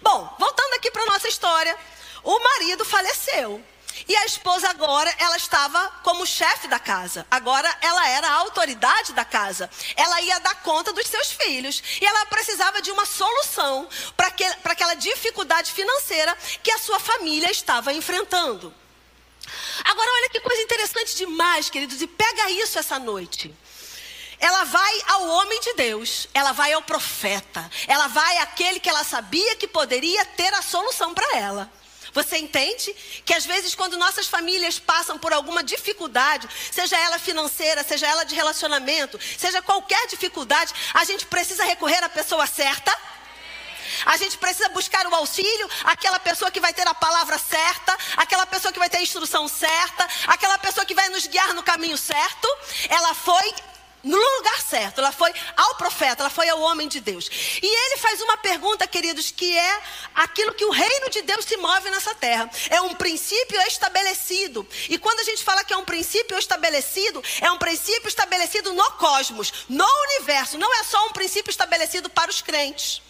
Bom, 0.01 0.33
voltando 0.39 0.73
aqui 0.75 0.89
para 0.89 1.05
nossa 1.05 1.27
história, 1.27 1.77
o 2.23 2.39
marido 2.39 2.85
faleceu. 2.85 3.61
E 4.07 4.15
a 4.15 4.25
esposa 4.25 4.69
agora, 4.69 5.13
ela 5.17 5.37
estava 5.37 5.87
como 6.03 6.25
chefe 6.25 6.67
da 6.67 6.79
casa. 6.79 7.25
Agora 7.31 7.73
ela 7.81 8.09
era 8.09 8.27
a 8.27 8.33
autoridade 8.33 9.13
da 9.13 9.23
casa. 9.23 9.69
Ela 9.95 10.21
ia 10.21 10.39
dar 10.39 10.61
conta 10.61 10.91
dos 10.91 11.07
seus 11.07 11.31
filhos. 11.31 11.81
E 12.01 12.05
ela 12.05 12.25
precisava 12.25 12.81
de 12.81 12.91
uma 12.91 13.05
solução 13.05 13.87
para 14.17 14.27
aquela 14.71 14.95
dificuldade 14.95 15.71
financeira 15.71 16.37
que 16.61 16.71
a 16.71 16.79
sua 16.79 16.99
família 16.99 17.49
estava 17.49 17.93
enfrentando. 17.93 18.73
Agora, 19.83 20.11
olha 20.11 20.29
que 20.29 20.39
coisa 20.39 20.61
interessante 20.61 21.15
demais, 21.15 21.69
queridos, 21.69 22.01
e 22.01 22.07
pega 22.07 22.49
isso 22.49 22.79
essa 22.79 22.97
noite. 22.97 23.53
Ela 24.39 24.63
vai 24.65 25.03
ao 25.07 25.27
homem 25.29 25.59
de 25.61 25.73
Deus, 25.73 26.27
ela 26.33 26.51
vai 26.51 26.73
ao 26.73 26.81
profeta, 26.81 27.69
ela 27.87 28.07
vai 28.07 28.37
àquele 28.39 28.79
que 28.79 28.89
ela 28.89 29.03
sabia 29.03 29.55
que 29.55 29.67
poderia 29.67 30.25
ter 30.25 30.53
a 30.53 30.61
solução 30.61 31.13
para 31.13 31.37
ela. 31.37 31.71
Você 32.15 32.37
entende 32.37 32.95
que 33.25 33.33
às 33.33 33.45
vezes, 33.45 33.75
quando 33.75 33.97
nossas 33.97 34.25
famílias 34.25 34.79
passam 34.79 35.19
por 35.19 35.33
alguma 35.33 35.61
dificuldade, 35.61 36.47
seja 36.71 36.97
ela 36.97 37.19
financeira, 37.19 37.83
seja 37.83 38.07
ela 38.07 38.23
de 38.23 38.33
relacionamento, 38.33 39.19
seja 39.37 39.61
qualquer 39.61 40.07
dificuldade, 40.07 40.73
a 40.93 41.03
gente 41.03 41.25
precisa 41.25 41.65
recorrer 41.65 42.01
à 42.05 42.07
pessoa 42.07 42.47
certa? 42.47 42.97
A 44.05 44.15
gente 44.15 44.37
precisa 44.37 44.69
buscar 44.69 45.05
o 45.07 45.15
auxílio, 45.15 45.69
aquela 45.83 46.17
pessoa 46.19 46.49
que 46.49 46.61
vai 46.61 46.73
ter 46.73 46.87
a 46.87 46.93
palavra 46.93 47.37
certa, 47.37 47.97
aquela 48.15 48.45
pessoa 48.45 48.71
que 48.71 48.79
vai 48.79 48.89
ter 48.89 48.97
a 48.97 49.01
instrução 49.01 49.47
certa, 49.49 50.07
aquela 50.27 50.57
pessoa 50.57 50.85
que 50.85 50.95
vai 50.95 51.09
nos 51.09 51.27
guiar 51.27 51.53
no 51.53 51.63
caminho 51.63 51.97
certo. 51.97 52.47
Ela 52.89 53.13
foi 53.13 53.53
no 54.05 54.17
lugar 54.37 54.61
certo. 54.61 54.99
Ela 54.99 55.11
foi 55.11 55.33
ao 55.57 55.75
profeta, 55.75 56.21
ela 56.21 56.29
foi 56.29 56.47
ao 56.47 56.61
homem 56.61 56.87
de 56.87 57.01
Deus. 57.01 57.29
E 57.61 57.65
ele 57.65 57.97
faz 57.97 58.21
uma 58.21 58.37
pergunta, 58.37 58.87
queridos, 58.87 59.31
que 59.31 59.57
é 59.57 59.81
aquilo 60.13 60.53
que 60.53 60.63
o 60.63 60.69
reino 60.69 61.09
de 61.09 61.23
Deus 61.23 61.43
se 61.43 61.57
move 61.57 61.89
nessa 61.89 62.13
terra. 62.13 62.49
É 62.69 62.79
um 62.81 62.93
princípio 62.93 63.59
estabelecido. 63.61 64.65
E 64.87 64.97
quando 64.97 65.19
a 65.19 65.23
gente 65.23 65.43
fala 65.43 65.63
que 65.63 65.73
é 65.73 65.77
um 65.77 65.83
princípio 65.83 66.37
estabelecido, 66.37 67.21
é 67.41 67.51
um 67.51 67.57
princípio 67.57 68.07
estabelecido 68.07 68.73
no 68.73 68.91
cosmos, 68.91 69.65
no 69.67 69.87
universo. 70.09 70.57
Não 70.57 70.73
é 70.79 70.83
só 70.83 71.07
um 71.07 71.11
princípio 71.11 71.49
estabelecido 71.49 72.09
para 72.09 72.29
os 72.29 72.41
crentes. 72.41 73.01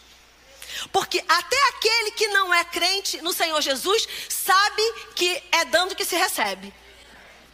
Porque 0.92 1.24
até 1.28 1.70
aquele 1.70 2.12
que 2.12 2.28
não 2.30 2.54
é 2.54 2.64
crente 2.64 3.22
no 3.22 3.34
Senhor 3.34 3.62
Jesus 3.62 4.08
sabe 4.30 4.94
que 5.16 5.44
é 5.52 5.66
dando 5.66 5.96
que 5.96 6.06
se 6.06 6.16
recebe. 6.16 6.74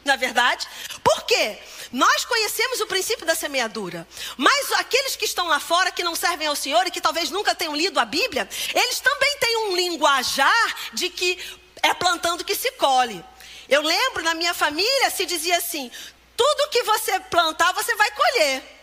Na 0.04 0.14
é 0.14 0.18
verdade? 0.18 0.68
Por 1.04 1.24
quê? 1.24 1.58
Nós 1.92 2.26
conhecemos 2.26 2.80
o 2.80 2.88
princípio 2.88 3.26
da 3.26 3.36
semeadura, 3.36 4.08
mas 4.38 4.72
aqueles 4.74 5.16
que 5.16 5.26
estão 5.26 5.48
lá 5.48 5.60
fora, 5.60 5.92
que 5.92 6.04
não 6.04 6.16
servem 6.16 6.48
ao 6.48 6.56
Senhor 6.56 6.88
e 6.88 6.92
que 6.92 7.02
talvez 7.02 7.30
nunca 7.30 7.54
tenham 7.54 7.76
lido 7.76 8.00
a 8.00 8.06
Bíblia, 8.06 8.48
eles 8.74 9.00
também 9.00 9.38
têm 9.40 9.58
um 9.58 9.76
linguajar 9.76 10.76
de 10.94 11.10
que 11.10 11.38
é 11.84 11.94
plantando 11.94 12.46
que 12.46 12.56
se 12.56 12.72
colhe. 12.74 13.24
Eu 13.68 13.82
lembro 13.82 14.24
na 14.24 14.34
minha 14.34 14.54
família 14.54 15.10
se 15.10 15.26
dizia 15.26 15.58
assim: 15.58 15.92
tudo 16.36 16.70
que 16.70 16.84
você 16.84 17.20
plantar, 17.20 17.74
você 17.74 17.94
vai 17.96 18.12
colher. 18.12 18.81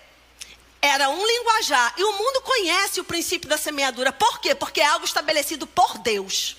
Era 0.80 1.08
um 1.10 1.26
linguajar. 1.26 1.94
E 1.96 2.04
o 2.04 2.12
mundo 2.12 2.40
conhece 2.42 3.00
o 3.00 3.04
princípio 3.04 3.48
da 3.48 3.58
semeadura. 3.58 4.12
Por 4.12 4.40
quê? 4.40 4.54
Porque 4.54 4.80
é 4.80 4.86
algo 4.86 5.04
estabelecido 5.04 5.66
por 5.66 5.98
Deus. 5.98 6.56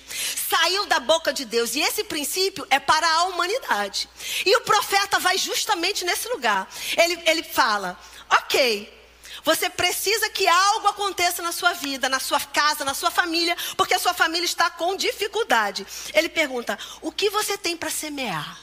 Saiu 0.48 0.86
da 0.86 1.00
boca 1.00 1.32
de 1.32 1.44
Deus. 1.44 1.74
E 1.74 1.80
esse 1.80 2.04
princípio 2.04 2.66
é 2.68 2.78
para 2.78 3.08
a 3.08 3.24
humanidade. 3.24 4.08
E 4.44 4.54
o 4.56 4.60
profeta 4.60 5.18
vai 5.18 5.38
justamente 5.38 6.04
nesse 6.04 6.28
lugar. 6.28 6.68
Ele, 6.96 7.18
ele 7.26 7.42
fala: 7.42 7.98
ok. 8.28 9.00
Você 9.42 9.70
precisa 9.70 10.28
que 10.28 10.46
algo 10.46 10.88
aconteça 10.88 11.40
na 11.40 11.50
sua 11.50 11.72
vida, 11.72 12.10
na 12.10 12.20
sua 12.20 12.40
casa, 12.40 12.84
na 12.84 12.92
sua 12.92 13.10
família, 13.10 13.56
porque 13.74 13.94
a 13.94 13.98
sua 13.98 14.12
família 14.12 14.44
está 14.44 14.68
com 14.68 14.94
dificuldade. 14.96 15.86
Ele 16.12 16.28
pergunta: 16.28 16.78
o 17.00 17.10
que 17.10 17.30
você 17.30 17.56
tem 17.56 17.74
para 17.74 17.88
semear? 17.88 18.60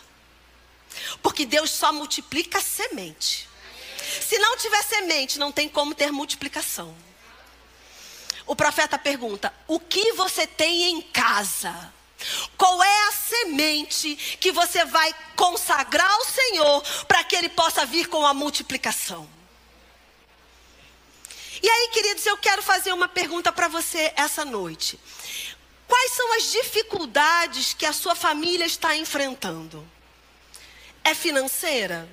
Porque 1.21 1.45
Deus 1.45 1.71
só 1.71 1.91
multiplica 1.91 2.61
semente. 2.61 3.46
Se 4.21 4.37
não 4.39 4.57
tiver 4.57 4.83
semente, 4.83 5.39
não 5.39 5.51
tem 5.51 5.67
como 5.67 5.95
ter 5.95 6.11
multiplicação. 6.11 6.95
O 8.45 8.55
profeta 8.55 8.97
pergunta: 8.97 9.53
O 9.67 9.79
que 9.79 10.13
você 10.13 10.47
tem 10.47 10.83
em 10.89 11.01
casa? 11.01 11.93
Qual 12.57 12.81
é 12.81 13.07
a 13.07 13.11
semente 13.11 14.15
que 14.39 14.51
você 14.51 14.83
vai 14.85 15.13
consagrar 15.35 16.09
ao 16.09 16.25
Senhor 16.25 16.81
para 17.07 17.23
que 17.23 17.35
Ele 17.35 17.49
possa 17.49 17.85
vir 17.85 18.07
com 18.07 18.25
a 18.25 18.33
multiplicação? 18.33 19.29
E 21.61 21.69
aí, 21.69 21.89
queridos, 21.89 22.25
eu 22.25 22.37
quero 22.37 22.61
fazer 22.61 22.91
uma 22.93 23.07
pergunta 23.07 23.51
para 23.51 23.67
você 23.67 24.13
essa 24.15 24.45
noite. 24.45 24.99
Quais 25.87 26.11
são 26.11 26.33
as 26.33 26.51
dificuldades 26.51 27.73
que 27.73 27.85
a 27.85 27.93
sua 27.93 28.15
família 28.15 28.65
está 28.65 28.95
enfrentando? 28.95 29.87
É 31.03 31.15
financeira? 31.15 32.07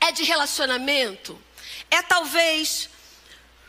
É 0.00 0.12
de 0.12 0.22
relacionamento? 0.22 1.40
É 1.90 2.02
talvez 2.02 2.88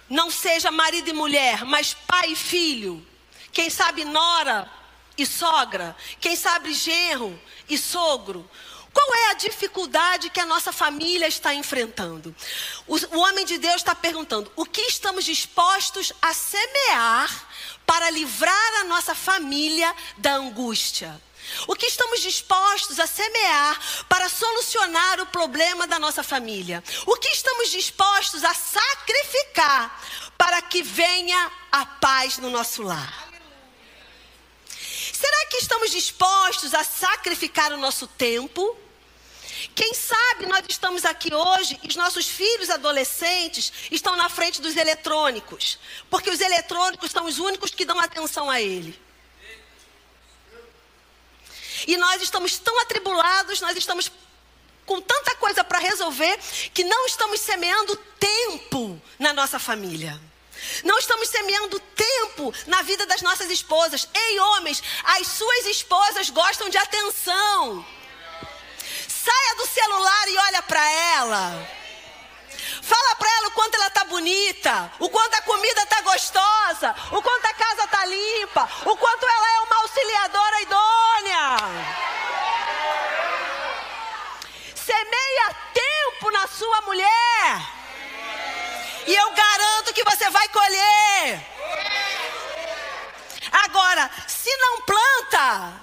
não 0.09 0.31
seja 0.31 0.71
marido 0.71 1.09
e 1.09 1.13
mulher, 1.13 1.63
mas 1.65 1.93
pai 1.93 2.31
e 2.31 2.35
filho? 2.35 3.05
Quem 3.51 3.69
sabe 3.69 4.03
nora 4.05 4.69
e 5.17 5.25
sogra? 5.25 5.95
Quem 6.19 6.35
sabe 6.35 6.73
genro 6.73 7.39
e 7.67 7.77
sogro? 7.77 8.49
Qual 8.91 9.15
é 9.15 9.31
a 9.31 9.35
dificuldade 9.35 10.29
que 10.29 10.39
a 10.39 10.45
nossa 10.45 10.71
família 10.71 11.27
está 11.27 11.53
enfrentando? 11.53 12.35
O, 12.87 12.95
o, 13.15 13.19
homem 13.19 13.45
de 13.45 13.57
Deus 13.57 13.75
está 13.75 13.93
perguntando: 13.93 14.51
o 14.55 14.65
que 14.65 14.81
estamos 14.81 15.25
dispostos 15.25 16.11
a 16.21 16.33
semear 16.33 17.47
para 17.85 18.09
livrar 18.09 18.81
a 18.81 18.83
nossa 18.85 19.13
família 19.13 19.93
da 20.17 20.33
angústia? 20.33 21.21
O 21.67 21.75
que 21.75 21.85
estamos 21.85 22.21
dispostos 22.21 22.99
a 22.99 23.07
semear 23.07 23.79
para 24.07 24.29
solucionar 24.29 25.19
o 25.19 25.25
problema 25.27 25.87
da 25.87 25.99
nossa 25.99 26.23
família? 26.23 26.83
O 27.05 27.15
que 27.15 27.29
estamos 27.29 27.69
dispostos 27.71 28.43
a 28.43 28.53
sacrificar 28.53 30.01
para 30.37 30.61
que 30.61 30.81
venha 30.81 31.51
a 31.71 31.85
paz 31.85 32.37
no 32.37 32.49
nosso 32.49 32.81
lar? 32.83 33.29
Será 35.13 35.45
que 35.47 35.57
estamos 35.57 35.91
dispostos 35.91 36.73
a 36.73 36.83
sacrificar 36.83 37.73
o 37.73 37.77
nosso 37.77 38.07
tempo? 38.07 38.77
Quem 39.75 39.93
sabe 39.93 40.45
nós 40.45 40.63
estamos 40.69 41.03
aqui 41.03 41.33
hoje 41.33 41.79
e 41.83 41.87
os 41.87 41.95
nossos 41.95 42.27
filhos 42.27 42.69
adolescentes 42.69 43.71
estão 43.91 44.15
na 44.15 44.29
frente 44.29 44.61
dos 44.61 44.77
eletrônicos, 44.77 45.77
porque 46.09 46.29
os 46.29 46.39
eletrônicos 46.39 47.11
são 47.11 47.25
os 47.25 47.39
únicos 47.39 47.71
que 47.71 47.85
dão 47.85 47.99
atenção 47.99 48.49
a 48.49 48.61
ele. 48.61 49.08
E 51.87 51.97
nós 51.97 52.21
estamos 52.21 52.57
tão 52.57 52.79
atribulados, 52.81 53.61
nós 53.61 53.77
estamos 53.77 54.11
com 54.85 54.99
tanta 54.99 55.35
coisa 55.35 55.63
para 55.63 55.79
resolver, 55.79 56.37
que 56.73 56.83
não 56.83 57.05
estamos 57.05 57.39
semeando 57.39 57.95
tempo 58.19 58.99
na 59.19 59.31
nossa 59.33 59.59
família. 59.59 60.19
Não 60.83 60.97
estamos 60.97 61.29
semeando 61.29 61.79
tempo 61.79 62.53
na 62.67 62.81
vida 62.81 63.05
das 63.05 63.21
nossas 63.21 63.49
esposas. 63.49 64.09
Ei, 64.13 64.39
homens, 64.39 64.83
as 65.03 65.27
suas 65.27 65.65
esposas 65.67 66.29
gostam 66.29 66.69
de 66.69 66.77
atenção. 66.77 67.85
Saia 69.07 69.55
do 69.55 69.67
celular 69.67 70.27
e 70.27 70.37
olha 70.37 70.61
para 70.63 70.89
ela. 70.89 71.78
Fala 72.89 73.15
para 73.17 73.29
ela 73.37 73.47
o 73.49 73.51
quanto 73.51 73.75
ela 73.75 73.89
tá 73.91 74.03
bonita, 74.05 74.91
o 74.97 75.09
quanto 75.09 75.35
a 75.35 75.41
comida 75.43 75.85
tá 75.85 76.01
gostosa, 76.01 76.95
o 77.11 77.21
quanto 77.21 77.45
a 77.45 77.53
casa 77.53 77.87
tá 77.87 78.03
limpa, 78.05 78.67
o 78.83 78.97
quanto 78.97 79.27
ela 79.27 79.49
é 79.55 79.59
uma 79.59 79.75
auxiliadora 79.83 80.61
idônea. 80.61 81.43
Semeia 84.75 85.55
tempo 85.71 86.31
na 86.31 86.47
sua 86.47 86.81
mulher. 86.81 87.61
E 89.05 89.15
eu 89.15 89.31
garanto 89.33 89.93
que 89.93 90.03
você 90.03 90.27
vai 90.31 90.47
colher. 90.49 91.45
Agora, 93.65 94.09
se 94.27 94.49
não 94.57 94.81
planta, 94.81 95.73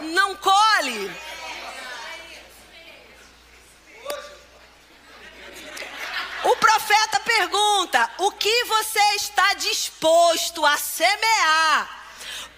não 0.00 0.36
colhe. 0.36 1.31
O 6.44 6.56
profeta 6.56 7.20
pergunta: 7.20 8.10
o 8.18 8.32
que 8.32 8.64
você 8.64 9.00
está 9.16 9.54
disposto 9.54 10.64
a 10.64 10.76
semear 10.76 12.02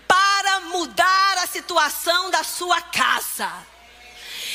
para 0.07 0.61
mudar 0.61 1.39
a 1.39 1.47
situação 1.47 2.31
da 2.31 2.43
sua 2.43 2.81
casa? 2.81 3.51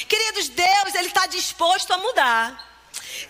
Queridos, 0.07 0.49
Deus, 0.49 0.95
Ele 0.95 1.07
está 1.07 1.27
disposto 1.27 1.91
a 1.91 1.97
mudar. 1.97 2.67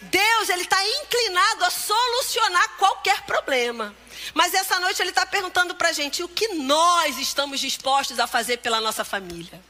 Deus, 0.04 0.50
Ele 0.50 0.62
está 0.62 0.78
inclinado 0.86 1.66
a 1.66 1.70
solucionar 1.70 2.70
qualquer 2.78 3.22
problema. 3.24 3.96
Mas 4.34 4.54
essa 4.54 4.80
noite 4.80 5.02
Ele 5.02 5.10
está 5.10 5.26
perguntando 5.26 5.76
para 5.76 5.90
a 5.90 5.94
gente: 5.94 6.24
o 6.24 6.30
que 6.30 6.50
nós 6.56 7.18
estamos 7.18 7.60
dispostos 7.60 8.20
a 8.20 8.28
fazer 8.28 8.58
pela 8.58 8.80
nossa 8.80 9.04
família? 9.04 9.62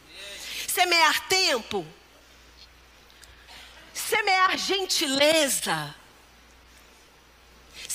semear 0.79 1.27
tempo? 1.27 1.85
Semear 3.93 4.57
gentileza? 4.57 5.93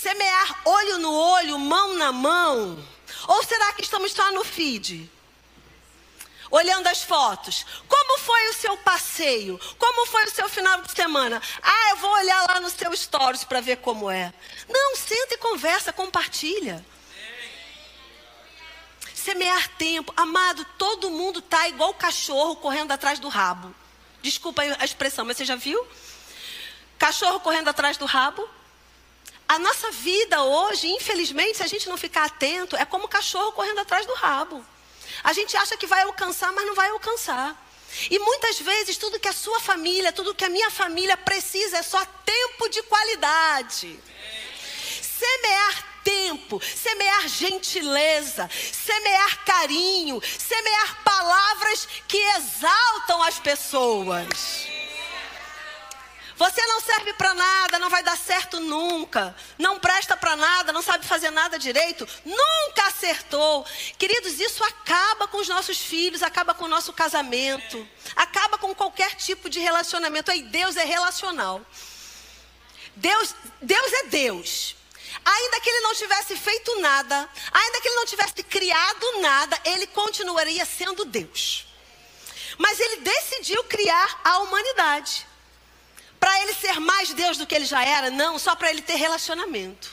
Semear 0.04 0.61
olho 0.66 0.99
no 0.99 1.14
olho, 1.14 1.58
mão 1.58 1.94
na 1.94 2.12
mão? 2.12 2.78
Ou 3.26 3.42
será 3.42 3.73
que 3.73 3.80
estamos 3.80 4.12
só 4.12 4.30
no 4.32 4.44
feed? 4.44 5.11
olhando 6.50 6.87
as 6.88 7.02
fotos. 7.02 7.64
Como 7.88 8.18
foi 8.18 8.50
o 8.50 8.52
seu 8.52 8.76
passeio? 8.76 9.58
Como 9.78 10.06
foi 10.06 10.25
o 10.25 10.30
seu 10.30 10.46
final 10.46 10.82
de 10.82 10.92
semana? 10.92 11.40
Ah, 11.62 11.90
eu 11.90 11.96
vou 11.96 12.11
olhar 12.11 12.46
lá 12.46 12.61
no 12.61 12.68
seu 12.68 12.94
stories 12.94 13.44
para 13.44 13.62
ver 13.62 13.78
como 13.78 14.11
é. 14.11 14.32
Não, 14.68 14.94
senta 14.94 15.34
e 15.34 15.38
conversa, 15.38 15.90
compartilha. 15.90 16.84
Semear 19.14 19.68
tempo. 19.78 20.12
Amado, 20.16 20.66
todo 20.76 21.11
mundo 21.11 21.40
tá 21.40 21.66
igual 21.66 21.94
cachorro 21.94 22.56
correndo 22.56 22.92
atrás 22.92 23.18
do 23.18 23.28
rabo. 23.28 23.75
Desculpa 24.23 24.62
a 24.78 24.84
expressão, 24.84 25.25
mas 25.25 25.38
você 25.38 25.46
já 25.46 25.56
viu? 25.56 25.84
Cachorro 26.99 27.40
correndo 27.40 27.68
atrás 27.68 27.96
do 27.96 28.04
rabo. 28.04 28.46
A 29.48 29.58
nossa 29.58 29.90
vida 29.92 30.42
hoje, 30.42 30.88
infelizmente, 30.88 31.58
se 31.58 31.62
a 31.62 31.66
gente 31.66 31.88
não 31.88 31.96
ficar 31.96 32.24
atento, 32.24 32.76
é 32.76 32.84
como 32.84 33.08
cachorro 33.08 33.52
correndo 33.52 33.80
atrás 33.80 34.06
do 34.06 34.14
rabo. 34.14 34.64
A 35.22 35.32
gente 35.32 35.56
acha 35.56 35.76
que 35.76 35.86
vai 35.86 36.02
alcançar, 36.02 36.52
mas 36.52 36.66
não 36.66 36.74
vai 36.74 36.88
alcançar. 36.88 37.62
E 38.10 38.18
muitas 38.18 38.58
vezes 38.58 38.96
tudo 38.96 39.20
que 39.20 39.28
a 39.28 39.32
sua 39.32 39.60
família, 39.60 40.12
tudo 40.12 40.34
que 40.34 40.44
a 40.44 40.48
minha 40.48 40.70
família 40.70 41.16
precisa 41.16 41.78
é 41.78 41.82
só 41.82 42.04
tempo 42.24 42.68
de 42.68 42.82
qualidade. 42.84 44.00
Semear 45.18 45.94
tempo, 46.02 46.60
semear 46.60 47.28
gentileza, 47.28 48.50
semear 48.72 49.44
carinho, 49.44 50.20
semear 50.38 51.02
palavras 51.02 51.88
que 52.08 52.18
exaltam 52.36 53.22
as 53.22 53.38
pessoas. 53.38 54.28
Você 56.36 56.60
não 56.66 56.80
serve 56.80 57.12
para 57.12 57.32
nada, 57.32 57.78
não 57.78 57.88
vai 57.88 58.02
dar 58.02 58.18
certo 58.18 58.58
nunca. 58.58 59.34
Não 59.56 59.78
presta 59.78 60.16
para 60.16 60.34
nada, 60.34 60.72
não 60.72 60.82
sabe 60.82 61.06
fazer 61.06 61.30
nada 61.30 61.58
direito. 61.58 62.08
Nunca 62.24 62.88
acertou. 62.88 63.64
Queridos, 63.96 64.40
isso 64.40 64.64
acaba 64.64 65.28
com 65.28 65.38
os 65.38 65.48
nossos 65.48 65.78
filhos, 65.78 66.22
acaba 66.22 66.52
com 66.52 66.64
o 66.64 66.68
nosso 66.68 66.92
casamento, 66.92 67.86
acaba 68.16 68.58
com 68.58 68.74
qualquer 68.74 69.14
tipo 69.14 69.48
de 69.48 69.60
relacionamento. 69.60 70.30
Aí 70.30 70.42
Deus 70.42 70.76
é 70.76 70.84
relacional. 70.84 71.64
Deus, 72.96 73.34
Deus 73.62 73.92
é 73.92 74.04
Deus. 74.04 74.76
Ainda 75.24 75.60
que 75.60 75.70
ele 75.70 75.80
não 75.80 75.94
tivesse 75.94 76.36
feito 76.36 76.80
nada, 76.80 77.28
ainda 77.52 77.80
que 77.80 77.88
ele 77.88 77.96
não 77.96 78.06
tivesse 78.06 78.42
criado 78.42 79.20
nada, 79.20 79.58
ele 79.64 79.86
continuaria 79.86 80.64
sendo 80.66 81.04
Deus. 81.04 81.66
Mas 82.58 82.80
ele 82.80 82.96
decidiu 82.96 83.62
criar 83.64 84.20
a 84.24 84.38
humanidade 84.38 85.26
para 86.24 86.40
ele 86.40 86.54
ser 86.54 86.80
mais 86.80 87.12
Deus 87.12 87.36
do 87.36 87.46
que 87.46 87.54
ele 87.54 87.66
já 87.66 87.84
era, 87.84 88.10
não, 88.10 88.38
só 88.38 88.56
para 88.56 88.70
ele 88.70 88.80
ter 88.80 88.94
relacionamento. 88.94 89.90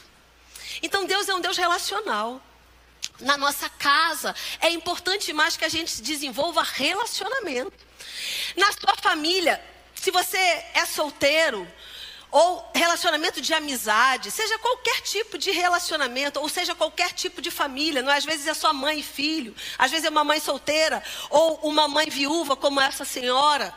Então 0.82 1.06
Deus 1.06 1.28
é 1.28 1.36
um 1.36 1.42
Deus 1.42 1.58
relacional. 1.58 2.42
Na 3.20 3.36
nossa 3.36 3.68
casa 3.68 4.34
é 4.62 4.70
importante 4.70 5.34
mais 5.34 5.58
que 5.58 5.66
a 5.66 5.70
gente 5.70 6.02
desenvolva 6.02 6.64
relacionamento. 6.64 7.74
Na 8.56 8.72
sua 8.72 8.96
família, 8.96 9.62
se 9.94 10.10
você 10.10 10.38
é 10.74 10.86
solteiro, 10.86 11.68
ou 12.32 12.66
relacionamento 12.74 13.42
de 13.42 13.54
amizade, 13.54 14.32
seja 14.32 14.58
qualquer 14.60 15.02
tipo 15.02 15.38
de 15.38 15.52
relacionamento, 15.52 16.40
ou 16.40 16.48
seja 16.48 16.74
qualquer 16.74 17.12
tipo 17.12 17.42
de 17.42 17.52
família, 17.52 18.02
não 18.02 18.10
é? 18.10 18.16
às 18.16 18.24
vezes 18.24 18.48
é 18.48 18.54
sua 18.54 18.72
mãe 18.72 19.00
e 19.00 19.04
filho, 19.04 19.54
às 19.78 19.92
vezes 19.92 20.06
é 20.06 20.10
uma 20.10 20.24
mãe 20.24 20.40
solteira, 20.40 21.04
ou 21.30 21.56
uma 21.64 21.90
mãe 21.90 22.10
viúva 22.10 22.56
como 22.56 22.80
essa 22.80 23.04
senhora. 23.04 23.76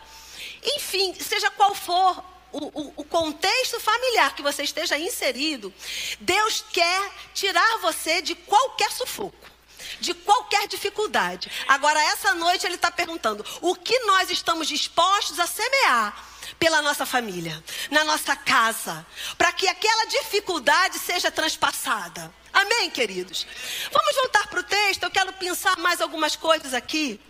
Enfim, 0.62 1.12
seja 1.14 1.50
qual 1.50 1.74
for 1.74 2.33
o, 2.56 2.92
o, 2.96 3.04
contexto 3.04 3.80
familiar 3.80 4.34
que 4.34 4.42
você 4.42 4.62
esteja 4.62 4.96
inserido, 4.96 5.72
Deus 6.20 6.64
quer 6.72 7.12
tirar 7.32 7.78
você 7.78 8.22
de 8.22 8.34
qualquer 8.34 8.90
sufoco 8.92 9.54
de 10.00 10.14
qualquer 10.14 10.66
dificuldade. 10.66 11.50
Agora, 11.68 12.02
essa 12.04 12.34
noite, 12.34 12.66
Ele 12.66 12.74
está 12.74 12.90
perguntando: 12.90 13.44
o 13.60 13.74
que 13.74 13.98
nós 14.00 14.30
estamos 14.30 14.68
dispostos 14.68 15.38
a 15.38 15.46
semear 15.46 16.26
pela 16.58 16.82
nossa 16.82 17.04
família, 17.04 17.62
na 17.90 18.04
nossa 18.04 18.34
casa, 18.36 19.06
para 19.36 19.52
que 19.52 19.68
aquela 19.68 20.06
dificuldade 20.06 20.98
seja 20.98 21.30
transpassada? 21.30 22.32
Amém, 22.52 22.90
queridos? 22.90 23.46
Vamos 23.90 24.14
voltar 24.16 24.46
para 24.46 24.60
o 24.60 24.64
texto, 24.64 25.02
eu 25.02 25.10
quero 25.10 25.32
pensar 25.34 25.76
mais 25.78 26.00
algumas 26.00 26.36
coisas 26.36 26.72
aqui. 26.72 27.20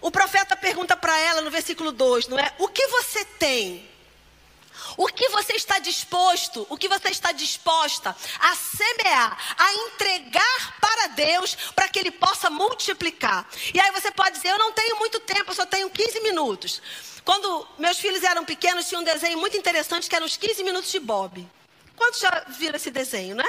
O 0.00 0.10
profeta 0.10 0.56
pergunta 0.56 0.96
para 0.96 1.18
ela 1.18 1.40
no 1.40 1.50
versículo 1.50 1.90
2, 1.90 2.28
não 2.28 2.38
é? 2.38 2.54
O 2.58 2.68
que 2.68 2.86
você 2.88 3.24
tem? 3.24 3.95
O 4.96 5.06
que 5.08 5.28
você 5.28 5.52
está 5.54 5.78
disposto, 5.78 6.66
o 6.70 6.76
que 6.76 6.88
você 6.88 7.08
está 7.08 7.32
disposta 7.32 8.16
a 8.40 8.54
semear, 8.56 9.54
a 9.58 9.74
entregar 9.74 10.80
para 10.80 11.08
Deus, 11.08 11.54
para 11.74 11.88
que 11.88 11.98
Ele 11.98 12.10
possa 12.10 12.48
multiplicar. 12.48 13.46
E 13.74 13.80
aí 13.80 13.90
você 13.92 14.10
pode 14.10 14.36
dizer: 14.36 14.48
Eu 14.48 14.58
não 14.58 14.72
tenho 14.72 14.96
muito 14.96 15.20
tempo, 15.20 15.50
eu 15.50 15.54
só 15.54 15.66
tenho 15.66 15.90
15 15.90 16.20
minutos. 16.20 16.80
Quando 17.24 17.66
meus 17.76 17.98
filhos 17.98 18.22
eram 18.22 18.44
pequenos, 18.44 18.88
tinha 18.88 19.00
um 19.00 19.04
desenho 19.04 19.38
muito 19.38 19.56
interessante 19.56 20.08
que 20.08 20.14
era 20.14 20.24
os 20.24 20.36
15 20.36 20.62
minutos 20.62 20.90
de 20.90 21.00
Bob. 21.00 21.46
Quantos 21.96 22.20
já 22.20 22.44
viram 22.48 22.76
esse 22.76 22.90
desenho, 22.90 23.34
né? 23.34 23.44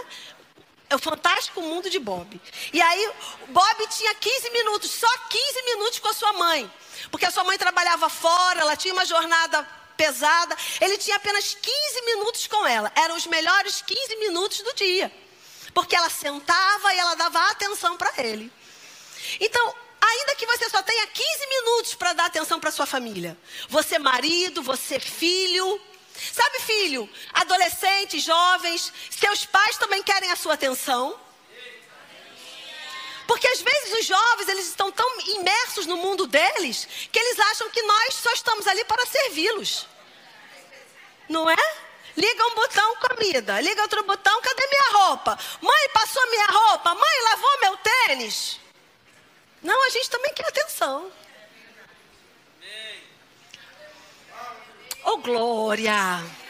É 0.90 0.96
o 0.96 1.00
fantástico 1.00 1.62
mundo 1.62 1.90
de 1.90 2.00
Bob. 2.00 2.42
E 2.72 2.82
aí, 2.82 3.12
Bob 3.50 3.88
tinha 3.90 4.16
15 4.16 4.50
minutos, 4.52 4.90
só 4.90 5.08
15 5.30 5.62
minutos 5.64 6.00
com 6.00 6.08
a 6.08 6.14
sua 6.14 6.34
mãe. 6.34 6.72
Porque 7.12 7.26
a 7.26 7.32
sua 7.32 7.44
mãe 7.44 7.58
trabalhava 7.58 8.10
fora, 8.10 8.62
ela 8.62 8.76
tinha 8.76 8.94
uma 8.94 9.06
jornada 9.06 9.68
pesada. 9.98 10.56
Ele 10.80 10.98
tinha 10.98 11.18
apenas 11.18 11.56
15 11.56 12.06
minutos 12.06 12.48
com 12.48 12.66
ela. 12.66 12.92
Eram 12.96 13.16
os 13.16 13.26
melhores 13.26 13.82
15 13.82 14.16
minutos 14.18 14.62
do 14.62 14.74
dia. 14.74 15.12
Porque 15.74 15.96
ela 15.96 16.10
sentava 16.10 16.94
e 16.94 17.00
ela 17.00 17.16
dava 17.16 17.40
atenção 17.50 17.98
para 17.98 18.14
ele. 18.18 18.52
Então, 19.40 19.76
ainda 20.00 20.36
que 20.36 20.46
você 20.46 20.70
só 20.70 20.82
tenha 20.82 21.08
15 21.08 21.48
minutos 21.48 21.96
para 21.96 22.14
dar 22.14 22.26
atenção 22.26 22.60
para 22.60 22.72
sua 22.72 22.86
família, 22.86 23.38
você 23.68 24.00
marido, 24.00 24.62
você 24.62 25.00
filho, 25.00 25.82
sabe 26.34 26.60
filho, 26.60 27.10
adolescentes, 27.34 28.24
jovens, 28.24 28.94
seus 29.10 29.46
pais 29.46 29.78
também 29.78 30.02
querem 30.04 30.32
a 30.32 30.36
sua 30.36 30.54
atenção. 30.54 31.27
Porque 33.28 33.48
às 33.48 33.62
vezes 33.62 34.00
os 34.00 34.06
jovens, 34.06 34.48
eles 34.48 34.68
estão 34.68 34.92
tão 34.92 35.20
imersos 35.20 35.86
no 35.86 35.98
mundo 35.98 36.26
deles, 36.26 36.88
que 37.12 37.20
eles 37.20 37.40
acham 37.52 37.70
que 37.70 37.82
nós 37.82 38.14
só 38.16 38.32
estamos 38.32 38.66
ali 38.66 38.86
para 38.86 39.06
servi-los. 39.06 39.86
Não 41.28 41.50
é? 41.50 41.56
Liga 42.16 42.48
um 42.48 42.56
botão, 42.56 42.96
comida. 42.96 43.60
Liga 43.62 43.82
outro 43.82 44.04
botão, 44.04 44.42
cadê 44.42 44.68
minha 44.68 44.92
roupa? 44.94 45.38
Mãe, 45.62 45.90
passou 45.94 46.26
minha 46.30 46.48
roupa? 46.48 46.96
Mãe, 46.96 47.24
lavou 47.26 47.60
meu 47.60 47.78
tênis? 47.78 48.60
Não, 49.62 49.86
a 49.86 49.90
gente 49.90 50.10
também 50.10 50.34
quer 50.34 50.48
atenção. 50.48 51.12
Oh, 55.04 55.18
glória! 55.18 56.47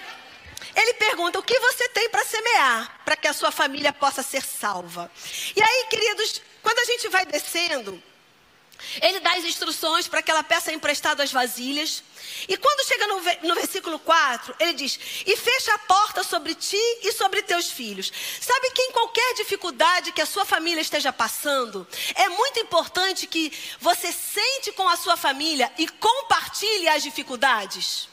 Ele 0.77 0.93
pergunta: 0.93 1.39
o 1.39 1.43
que 1.43 1.59
você 1.59 1.89
tem 1.89 2.07
para 2.09 2.23
semear, 2.23 3.01
para 3.03 3.17
que 3.17 3.27
a 3.27 3.33
sua 3.33 3.51
família 3.51 3.91
possa 3.91 4.21
ser 4.21 4.43
salva? 4.43 5.11
E 5.55 5.61
aí, 5.61 5.87
queridos, 5.89 6.39
quando 6.61 6.77
a 6.77 6.85
gente 6.85 7.09
vai 7.09 7.25
descendo, 7.25 8.01
ele 9.01 9.19
dá 9.19 9.33
as 9.33 9.43
instruções 9.43 10.07
para 10.07 10.21
que 10.21 10.29
ela 10.29 10.43
peça 10.43 10.71
emprestado 10.71 11.21
as 11.21 11.31
vasilhas. 11.31 12.03
E 12.47 12.55
quando 12.57 12.87
chega 12.87 13.07
no, 13.07 13.15
no, 13.47 13.55
versículo 13.55 13.97
4, 13.97 14.55
ele 14.59 14.73
diz: 14.73 14.99
E 15.25 15.35
fecha 15.35 15.73
a 15.73 15.79
porta 15.79 16.23
sobre 16.23 16.53
ti 16.53 16.77
e 17.01 17.11
sobre 17.11 17.41
teus 17.41 17.71
filhos. 17.71 18.11
Sabe 18.39 18.69
que 18.69 18.83
em 18.83 18.91
qualquer 18.91 19.33
dificuldade 19.33 20.11
que 20.11 20.21
a 20.21 20.27
sua 20.27 20.45
família 20.45 20.81
esteja 20.81 21.11
passando, 21.11 21.87
é 22.13 22.29
muito 22.29 22.59
importante 22.59 23.25
que 23.25 23.51
você 23.79 24.11
sente 24.11 24.71
com 24.73 24.87
a 24.87 24.95
sua 24.95 25.17
família 25.17 25.71
e 25.79 25.87
compartilhe 25.87 26.87
as 26.87 27.01
dificuldades. 27.01 28.07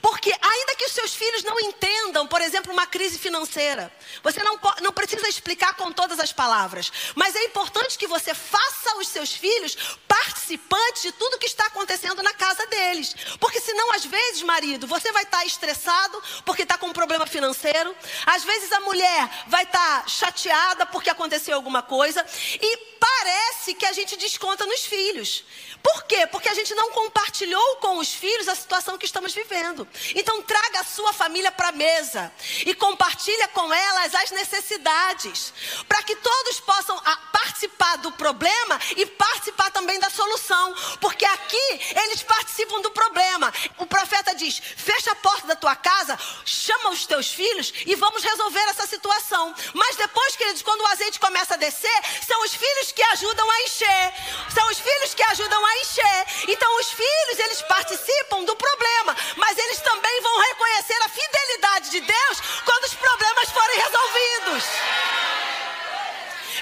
Porque, 0.00 0.30
ainda 0.30 0.74
que 0.76 0.84
os 0.84 0.92
seus 0.92 1.14
filhos 1.14 1.42
não 1.42 1.58
entendam, 1.60 2.26
por 2.26 2.40
exemplo, 2.40 2.72
uma 2.72 2.86
crise 2.86 3.18
financeira, 3.18 3.92
você 4.22 4.42
não, 4.42 4.58
não 4.82 4.92
precisa 4.92 5.28
explicar 5.28 5.74
com 5.74 5.92
todas 5.92 6.18
as 6.20 6.32
palavras, 6.32 6.92
mas 7.14 7.34
é 7.34 7.44
importante 7.44 7.98
que 7.98 8.06
você 8.06 8.34
faça 8.34 8.96
os 8.98 9.08
seus 9.08 9.32
filhos 9.32 9.76
participantes 10.06 11.02
de 11.02 11.12
tudo 11.12 11.38
que 11.38 11.46
está 11.46 11.66
acontecendo 11.66 12.22
na 12.22 12.32
casa 12.34 12.66
deles. 12.66 13.14
Porque, 13.40 13.60
senão, 13.60 13.92
às 13.92 14.04
vezes, 14.04 14.42
marido, 14.42 14.86
você 14.86 15.10
vai 15.12 15.22
estar 15.22 15.44
estressado 15.44 16.22
porque 16.44 16.62
está 16.62 16.78
com 16.78 16.86
um 16.86 16.92
problema 16.92 17.26
financeiro, 17.26 17.94
às 18.26 18.44
vezes, 18.44 18.70
a 18.72 18.80
mulher 18.80 19.44
vai 19.48 19.64
estar 19.64 20.08
chateada 20.08 20.86
porque 20.86 21.10
aconteceu 21.10 21.54
alguma 21.54 21.82
coisa, 21.82 22.24
e 22.60 22.76
parece 22.98 23.74
que 23.74 23.86
a 23.86 23.92
gente 23.92 24.16
desconta 24.16 24.64
nos 24.66 24.84
filhos. 24.84 25.44
Por 25.86 26.02
quê? 26.02 26.26
Porque 26.26 26.48
a 26.48 26.54
gente 26.54 26.74
não 26.74 26.90
compartilhou 26.90 27.76
com 27.76 27.98
os 27.98 28.12
filhos 28.12 28.48
a 28.48 28.56
situação 28.56 28.98
que 28.98 29.06
estamos 29.06 29.32
vivendo. 29.32 29.86
Então 30.16 30.42
traga 30.42 30.80
a 30.80 30.84
sua 30.84 31.12
família 31.12 31.52
para 31.52 31.68
a 31.68 31.72
mesa 31.72 32.32
e 32.66 32.74
compartilha 32.74 33.46
com 33.48 33.72
elas 33.72 34.12
as 34.16 34.32
necessidades, 34.32 35.52
para 35.88 36.02
que 36.02 36.16
todos 36.16 36.58
possam 36.58 37.00
ah, 37.04 37.16
participar 37.32 37.98
do 37.98 38.10
problema 38.10 38.80
e 38.96 39.06
participar 39.06 39.70
também 39.70 40.00
da 40.00 40.10
solução, 40.10 40.74
porque 41.00 41.24
aqui 41.24 41.80
eles 42.02 42.20
participam 42.20 42.80
do 42.80 42.90
problema. 42.90 43.52
O 43.78 43.86
profeta 43.86 44.34
diz: 44.34 44.58
"Fecha 44.58 45.12
a 45.12 45.14
porta 45.14 45.46
da 45.46 45.54
tua 45.54 45.76
casa, 45.76 46.18
chama 46.44 46.90
os 46.90 47.06
teus 47.06 47.28
filhos 47.28 47.72
e 47.86 47.94
vamos 47.94 48.24
resolver 48.24 48.66
essa 48.70 48.88
situação". 48.88 49.54
Mas 49.72 49.94
depois, 49.94 50.34
queridos, 50.34 50.62
quando 50.62 50.80
o 50.80 50.86
azeite 50.86 51.20
começa 51.20 51.54
a 51.54 51.56
descer, 51.56 52.00
são 52.26 52.42
os 52.42 52.52
filhos 52.52 52.90
que 52.90 53.02
ajudam 53.02 53.48
a 53.48 53.62
encher, 53.62 54.14
são 54.52 54.68
os 54.68 54.80
filhos 54.80 55.14
que 55.14 55.22
ajudam 55.22 55.64
a 55.64 55.75
encher. 55.82 56.26
Então, 56.48 56.80
os 56.80 56.90
filhos, 56.90 57.38
eles 57.38 57.62
participam 57.62 58.44
do 58.44 58.56
problema, 58.56 59.16
mas 59.36 59.58
eles 59.58 59.80
também 59.80 60.20
vão 60.20 60.38
reconhecer 60.40 61.02
a 61.02 61.08
fidelidade 61.08 61.90
de 61.90 62.00
Deus 62.00 62.40
quando 62.64 62.84
os 62.84 62.94
problemas 62.94 63.50
forem 63.50 63.78
resolvidos. 63.78 64.64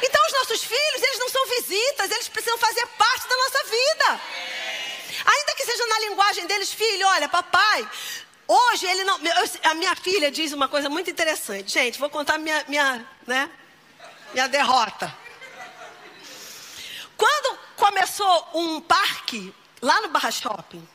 Então, 0.02 0.26
os 0.26 0.32
nossos 0.32 0.64
filhos, 0.64 1.02
eles 1.02 1.18
não 1.18 1.28
são 1.28 1.46
visitas, 1.46 2.10
eles 2.10 2.28
precisam 2.28 2.58
fazer 2.58 2.86
parte 2.98 3.28
da 3.28 3.36
nossa 3.36 3.64
vida. 3.64 4.20
Ainda 5.24 5.54
que 5.56 5.64
seja 5.64 5.86
na 5.86 5.98
linguagem 6.00 6.46
deles, 6.46 6.72
filho, 6.72 7.06
olha, 7.08 7.28
papai, 7.28 7.88
hoje 8.46 8.86
ele 8.86 9.04
não. 9.04 9.18
A 9.62 9.74
minha 9.74 9.94
filha 9.96 10.30
diz 10.30 10.52
uma 10.52 10.68
coisa 10.68 10.88
muito 10.90 11.10
interessante. 11.10 11.72
Gente, 11.72 11.98
vou 11.98 12.10
contar 12.10 12.38
minha, 12.38 12.64
minha, 12.68 13.06
né, 13.26 13.50
minha 14.32 14.48
derrota. 14.48 15.14
Quando 17.16 17.58
começou 17.84 18.48
um 18.54 18.80
parque 18.80 19.54
lá 19.82 20.00
no 20.00 20.08
Barra 20.08 20.30
Shopping, 20.30 20.88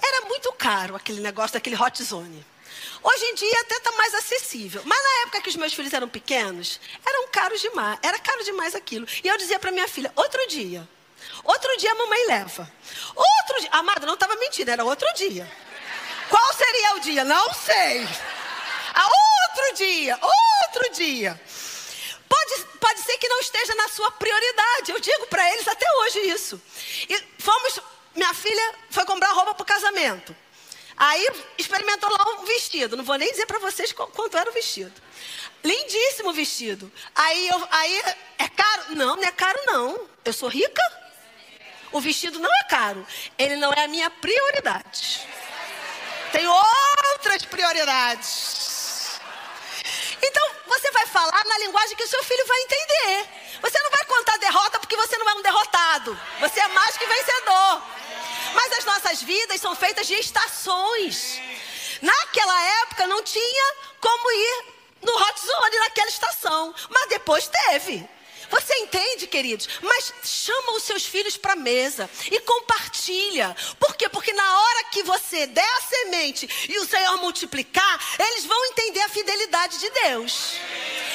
era 0.00 0.26
muito 0.26 0.52
caro 0.52 0.94
aquele 0.94 1.20
negócio 1.20 1.54
daquele 1.54 1.74
hot 1.74 2.00
zone. 2.04 2.46
Hoje 3.02 3.24
em 3.24 3.34
dia 3.34 3.60
até 3.62 3.74
está 3.74 3.90
mais 3.92 4.14
acessível. 4.14 4.80
Mas 4.84 5.02
na 5.02 5.22
época 5.22 5.40
que 5.40 5.48
os 5.48 5.56
meus 5.56 5.74
filhos 5.74 5.92
eram 5.92 6.08
pequenos, 6.08 6.78
eram 7.04 7.26
caros 7.28 7.60
demais. 7.60 7.98
Era 8.00 8.16
caro 8.20 8.44
demais 8.44 8.76
aquilo. 8.76 9.06
E 9.24 9.28
eu 9.28 9.36
dizia 9.36 9.58
para 9.58 9.72
minha 9.72 9.88
filha, 9.88 10.12
outro 10.14 10.46
dia. 10.46 10.88
Outro 11.42 11.76
dia 11.78 11.90
a 11.90 11.94
mamãe 11.96 12.26
leva. 12.28 12.70
Outro 13.14 13.60
dia. 13.60 13.70
Amada, 13.72 14.06
não 14.06 14.14
estava 14.14 14.36
mentindo, 14.36 14.70
era 14.70 14.84
outro 14.84 15.12
dia. 15.14 15.50
Qual 16.28 16.54
seria 16.54 16.94
o 16.94 17.00
dia? 17.00 17.24
Não 17.24 17.52
sei. 17.54 18.06
Outro 18.96 19.74
dia, 19.76 20.18
outro 20.20 20.92
dia. 20.92 21.40
Pode, 22.34 22.64
pode 22.80 23.00
ser 23.00 23.16
que 23.18 23.28
não 23.28 23.38
esteja 23.38 23.74
na 23.76 23.88
sua 23.88 24.10
prioridade. 24.10 24.90
Eu 24.90 24.98
digo 24.98 25.26
para 25.28 25.48
eles 25.52 25.68
até 25.68 25.86
hoje 26.00 26.18
isso. 26.20 26.60
E 27.08 27.16
fomos, 27.38 27.80
minha 28.14 28.34
filha 28.34 28.74
foi 28.90 29.04
comprar 29.04 29.32
roupa 29.32 29.54
para 29.54 29.62
o 29.62 29.66
casamento. 29.66 30.34
Aí 30.96 31.28
experimentou 31.56 32.10
lá 32.10 32.24
um 32.32 32.44
vestido. 32.44 32.96
Não 32.96 33.04
vou 33.04 33.16
nem 33.16 33.30
dizer 33.30 33.46
para 33.46 33.60
vocês 33.60 33.92
quanto 33.92 34.36
era 34.36 34.50
o 34.50 34.52
vestido. 34.52 34.92
Lindíssimo 35.62 36.32
vestido. 36.32 36.92
Aí, 37.14 37.48
eu, 37.48 37.68
aí 37.70 38.02
é 38.38 38.48
caro? 38.48 38.82
Não, 38.96 39.16
não 39.16 39.24
é 39.24 39.32
caro 39.32 39.60
não. 39.66 40.08
Eu 40.24 40.32
sou 40.32 40.48
rica. 40.48 40.82
O 41.92 42.00
vestido 42.00 42.40
não 42.40 42.50
é 42.50 42.64
caro. 42.64 43.06
Ele 43.38 43.56
não 43.56 43.72
é 43.72 43.84
a 43.84 43.88
minha 43.88 44.10
prioridade. 44.10 45.20
Tem 46.32 46.44
outras 46.46 47.44
prioridades. 47.44 48.63
Então, 50.26 50.50
você 50.66 50.90
vai 50.90 51.06
falar 51.06 51.44
na 51.44 51.58
linguagem 51.58 51.96
que 51.96 52.02
o 52.02 52.08
seu 52.08 52.22
filho 52.24 52.46
vai 52.46 52.60
entender. 52.62 53.28
Você 53.60 53.82
não 53.82 53.90
vai 53.90 54.04
contar 54.04 54.38
derrota 54.38 54.80
porque 54.80 54.96
você 54.96 55.18
não 55.18 55.28
é 55.28 55.34
um 55.34 55.42
derrotado. 55.42 56.18
Você 56.40 56.60
é 56.60 56.68
mais 56.68 56.96
que 56.96 57.06
vencedor. 57.06 57.82
Mas 58.54 58.72
as 58.78 58.84
nossas 58.84 59.22
vidas 59.22 59.60
são 59.60 59.76
feitas 59.76 60.06
de 60.06 60.14
estações. 60.14 61.40
Naquela 62.00 62.62
época 62.82 63.06
não 63.06 63.22
tinha 63.22 63.74
como 64.00 64.30
ir 64.30 64.64
no 65.02 65.14
hot 65.14 65.40
zone 65.40 65.78
naquela 65.78 66.08
estação, 66.08 66.74
mas 66.88 67.08
depois 67.08 67.48
teve. 67.48 68.08
Você 68.50 68.74
entende, 68.76 69.26
queridos? 69.26 69.68
Mas 69.82 70.12
chama 70.22 70.76
os 70.76 70.82
seus 70.82 71.04
filhos 71.04 71.36
para 71.36 71.54
a 71.54 71.56
mesa 71.56 72.08
e 72.30 72.40
compartilha. 72.40 73.56
Por 73.78 73.96
quê? 73.96 74.08
Porque 74.08 74.32
na 74.32 74.60
hora 74.60 74.84
que 74.84 75.02
você 75.02 75.46
der 75.46 75.68
a 75.78 75.80
semente 75.82 76.48
e 76.68 76.78
o 76.78 76.86
Senhor 76.86 77.16
multiplicar, 77.18 78.00
eles 78.18 78.44
vão 78.44 78.64
entender 78.66 79.00
a 79.00 79.08
fidelidade 79.08 79.78
de 79.78 79.90
Deus. 79.90 80.52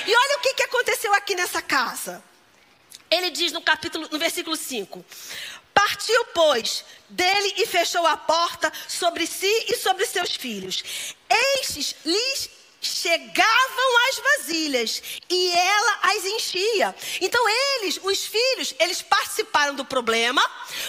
E 0.06 0.16
olha 0.16 0.38
o 0.38 0.42
que, 0.42 0.54
que 0.54 0.64
aconteceu 0.64 1.14
aqui 1.14 1.36
nessa 1.36 1.62
casa. 1.62 2.24
Ele 3.10 3.30
diz 3.32 3.52
no 3.52 3.62
capítulo, 3.62 4.08
no 4.12 4.20
versículo 4.20 4.56
5: 4.56 5.04
Partiu, 5.74 6.26
pois, 6.34 6.86
dele 7.10 7.54
e 7.58 7.66
fechou 7.66 8.06
a 8.06 8.18
porta 8.18 8.72
sobre 8.88 9.26
si 9.26 9.66
e 9.68 9.76
sobre 9.76 10.06
seus 10.06 10.36
filhos. 10.36 11.16
Estes 11.30 11.96
lhes 12.06 12.50
chegavam 12.82 14.10
as 14.10 14.20
vasilhas 14.20 15.02
e 15.30 15.52
ela 15.52 16.00
as 16.04 16.26
enchia. 16.26 16.96
Então 17.22 17.44
eles, 17.50 18.00
os 18.02 18.26
filhos, 18.26 18.74
eles 18.80 19.02
participaram 19.02 19.76
do 19.76 19.84
problema, 19.84 20.42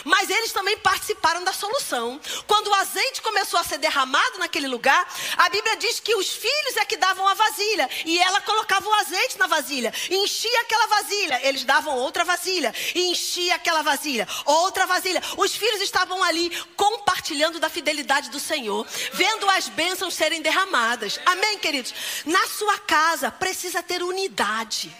mas 0.05 0.31
eles 0.31 0.53
também 0.53 0.76
participaram 0.79 1.42
da 1.42 1.53
solução. 1.53 2.20
Quando 2.46 2.68
o 2.68 2.74
azeite 2.74 3.22
começou 3.22 3.59
a 3.59 3.64
ser 3.64 3.79
derramado 3.79 4.38
naquele 4.38 4.68
lugar, 4.68 5.07
a 5.37 5.48
Bíblia 5.48 5.76
diz 5.76 5.98
que 6.00 6.14
os 6.14 6.29
filhos 6.29 6.76
é 6.76 6.85
que 6.85 6.96
davam 6.96 7.26
a 7.26 7.35
vasilha 7.35 7.88
e 8.05 8.18
ela 8.18 8.40
colocava 8.42 8.88
o 8.88 8.94
azeite 8.94 9.38
na 9.38 9.46
vasilha, 9.46 9.92
enchia 10.11 10.61
aquela 10.61 10.87
vasilha, 10.87 11.40
eles 11.42 11.64
davam 11.64 11.96
outra 11.96 12.24
vasilha, 12.24 12.74
enchia 12.94 13.57
aquela 13.57 13.83
vasilha, 13.83 14.29
outra 14.44 14.87
vasilha. 14.87 15.22
Os 15.37 15.55
filhos 15.55 15.81
estavam 15.81 16.22
ali 16.22 16.50
compartilhando 16.76 17.59
da 17.59 17.68
fidelidade 17.68 18.31
do 18.31 18.38
Senhor, 18.38 18.87
vendo 19.12 19.48
as 19.50 19.68
bênçãos 19.68 20.14
serem 20.14 20.40
derramadas. 20.40 21.18
Amém, 21.26 21.59
queridos? 21.59 21.80
Queridos, 21.83 22.25
na 22.25 22.47
sua 22.47 22.79
casa 22.79 23.31
precisa 23.31 23.83
ter 23.83 24.03
unidade. 24.03 24.95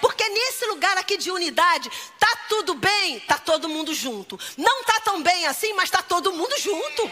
Porque 0.00 0.28
nesse 0.28 0.66
lugar 0.66 0.96
aqui 0.98 1.16
de 1.16 1.30
unidade, 1.30 1.90
tá 2.18 2.38
tudo 2.48 2.74
bem, 2.74 3.20
tá 3.20 3.38
todo 3.38 3.68
mundo 3.68 3.94
junto. 3.94 4.38
Não 4.56 4.84
tá 4.84 5.00
tão 5.00 5.22
bem 5.22 5.46
assim, 5.46 5.72
mas 5.72 5.90
tá 5.90 6.02
todo 6.02 6.32
mundo 6.32 6.54
junto. 6.58 7.10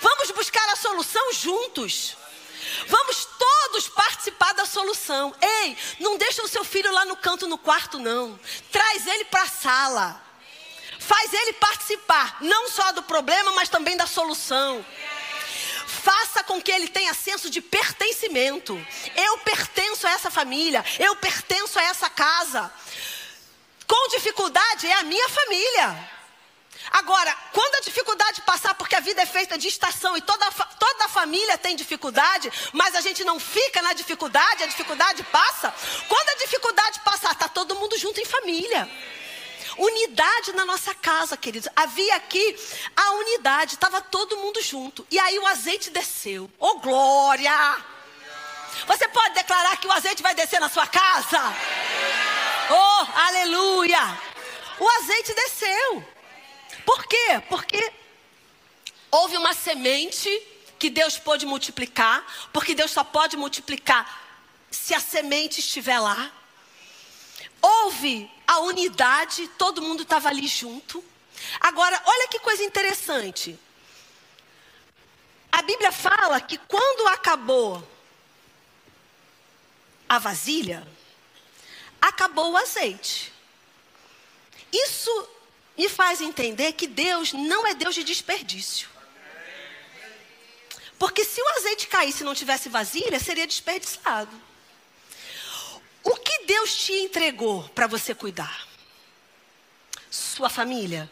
Vamos 0.00 0.30
buscar 0.32 0.66
a 0.70 0.76
solução 0.76 1.32
juntos. 1.32 2.16
Vamos 2.86 3.28
todos 3.38 3.88
participar 3.88 4.52
da 4.54 4.66
solução. 4.66 5.34
Ei, 5.40 5.76
não 6.00 6.16
deixa 6.16 6.42
o 6.42 6.48
seu 6.48 6.64
filho 6.64 6.90
lá 6.92 7.04
no 7.04 7.16
canto 7.16 7.46
no 7.46 7.58
quarto 7.58 7.98
não. 7.98 8.38
Traz 8.72 9.06
ele 9.06 9.26
para 9.26 9.42
a 9.42 9.48
sala. 9.48 10.22
Faz 10.98 11.32
ele 11.32 11.54
participar 11.54 12.38
não 12.40 12.68
só 12.68 12.92
do 12.92 13.02
problema, 13.02 13.52
mas 13.52 13.68
também 13.68 13.96
da 13.96 14.06
solução. 14.06 14.84
Faça 16.02 16.42
com 16.44 16.60
que 16.60 16.72
ele 16.72 16.88
tenha 16.88 17.12
senso 17.14 17.50
de 17.50 17.60
pertencimento. 17.60 18.74
Eu 19.14 19.38
pertenço 19.38 20.06
a 20.06 20.10
essa 20.10 20.30
família, 20.30 20.84
eu 20.98 21.14
pertenço 21.16 21.78
a 21.78 21.82
essa 21.82 22.08
casa. 22.08 22.72
Com 23.86 24.08
dificuldade 24.08 24.86
é 24.86 24.94
a 24.94 25.02
minha 25.02 25.28
família. 25.28 26.10
Agora, 26.90 27.36
quando 27.52 27.74
a 27.76 27.80
dificuldade 27.80 28.40
passar, 28.42 28.74
porque 28.74 28.96
a 28.96 29.00
vida 29.00 29.22
é 29.22 29.26
feita 29.26 29.58
de 29.58 29.68
estação 29.68 30.16
e 30.16 30.20
toda, 30.22 30.50
toda 30.78 31.04
a 31.04 31.08
família 31.08 31.58
tem 31.58 31.76
dificuldade, 31.76 32.50
mas 32.72 32.94
a 32.94 33.00
gente 33.00 33.22
não 33.22 33.38
fica 33.38 33.82
na 33.82 33.92
dificuldade, 33.92 34.64
a 34.64 34.66
dificuldade 34.66 35.22
passa. 35.24 35.72
Quando 36.08 36.28
a 36.30 36.34
dificuldade 36.36 37.00
passar, 37.00 37.32
está 37.32 37.48
todo 37.48 37.74
mundo 37.74 37.96
junto 37.98 38.20
em 38.20 38.24
família. 38.24 38.88
Unidade 39.76 40.52
na 40.52 40.64
nossa 40.64 40.94
casa, 40.94 41.36
queridos. 41.36 41.68
Havia 41.74 42.16
aqui 42.16 42.56
a 42.96 43.12
unidade, 43.12 43.74
estava 43.74 44.00
todo 44.00 44.36
mundo 44.36 44.62
junto. 44.62 45.06
E 45.10 45.18
aí 45.18 45.38
o 45.38 45.46
azeite 45.46 45.90
desceu. 45.90 46.50
Oh, 46.58 46.78
glória! 46.80 47.84
Você 48.86 49.08
pode 49.08 49.34
declarar 49.34 49.76
que 49.76 49.86
o 49.86 49.92
azeite 49.92 50.22
vai 50.22 50.34
descer 50.34 50.60
na 50.60 50.68
sua 50.68 50.86
casa? 50.86 51.40
Oh, 52.70 53.18
aleluia! 53.18 54.00
O 54.78 54.88
azeite 55.02 55.34
desceu. 55.34 56.04
Por 56.84 57.06
quê? 57.06 57.42
Porque 57.48 57.92
houve 59.10 59.36
uma 59.36 59.52
semente 59.52 60.30
que 60.78 60.88
Deus 60.88 61.18
pôde 61.18 61.44
multiplicar, 61.44 62.24
porque 62.52 62.74
Deus 62.74 62.90
só 62.90 63.04
pode 63.04 63.36
multiplicar 63.36 64.18
se 64.70 64.94
a 64.94 65.00
semente 65.00 65.60
estiver 65.60 65.98
lá. 65.98 66.30
Houve 67.60 68.30
a 68.50 68.58
unidade, 68.58 69.46
todo 69.56 69.80
mundo 69.80 70.02
estava 70.02 70.28
ali 70.28 70.48
junto. 70.48 71.04
Agora, 71.60 72.02
olha 72.04 72.26
que 72.26 72.40
coisa 72.40 72.64
interessante. 72.64 73.56
A 75.52 75.62
Bíblia 75.62 75.92
fala 75.92 76.40
que 76.40 76.58
quando 76.58 77.06
acabou 77.06 77.88
a 80.08 80.18
vasilha, 80.18 80.84
acabou 82.02 82.50
o 82.50 82.56
azeite. 82.56 83.32
Isso 84.72 85.28
me 85.78 85.88
faz 85.88 86.20
entender 86.20 86.72
que 86.72 86.88
Deus 86.88 87.32
não 87.32 87.64
é 87.64 87.72
Deus 87.72 87.94
de 87.94 88.02
desperdício. 88.02 88.88
Porque 90.98 91.24
se 91.24 91.40
o 91.40 91.48
azeite 91.50 91.86
caísse 91.86 92.24
e 92.24 92.26
não 92.26 92.34
tivesse 92.34 92.68
vasilha, 92.68 93.20
seria 93.20 93.46
desperdiçado. 93.46 94.49
O 96.02 96.16
que 96.16 96.44
Deus 96.46 96.74
te 96.74 96.92
entregou 96.92 97.68
para 97.70 97.86
você 97.86 98.14
cuidar? 98.14 98.66
Sua 100.10 100.48
família, 100.48 101.10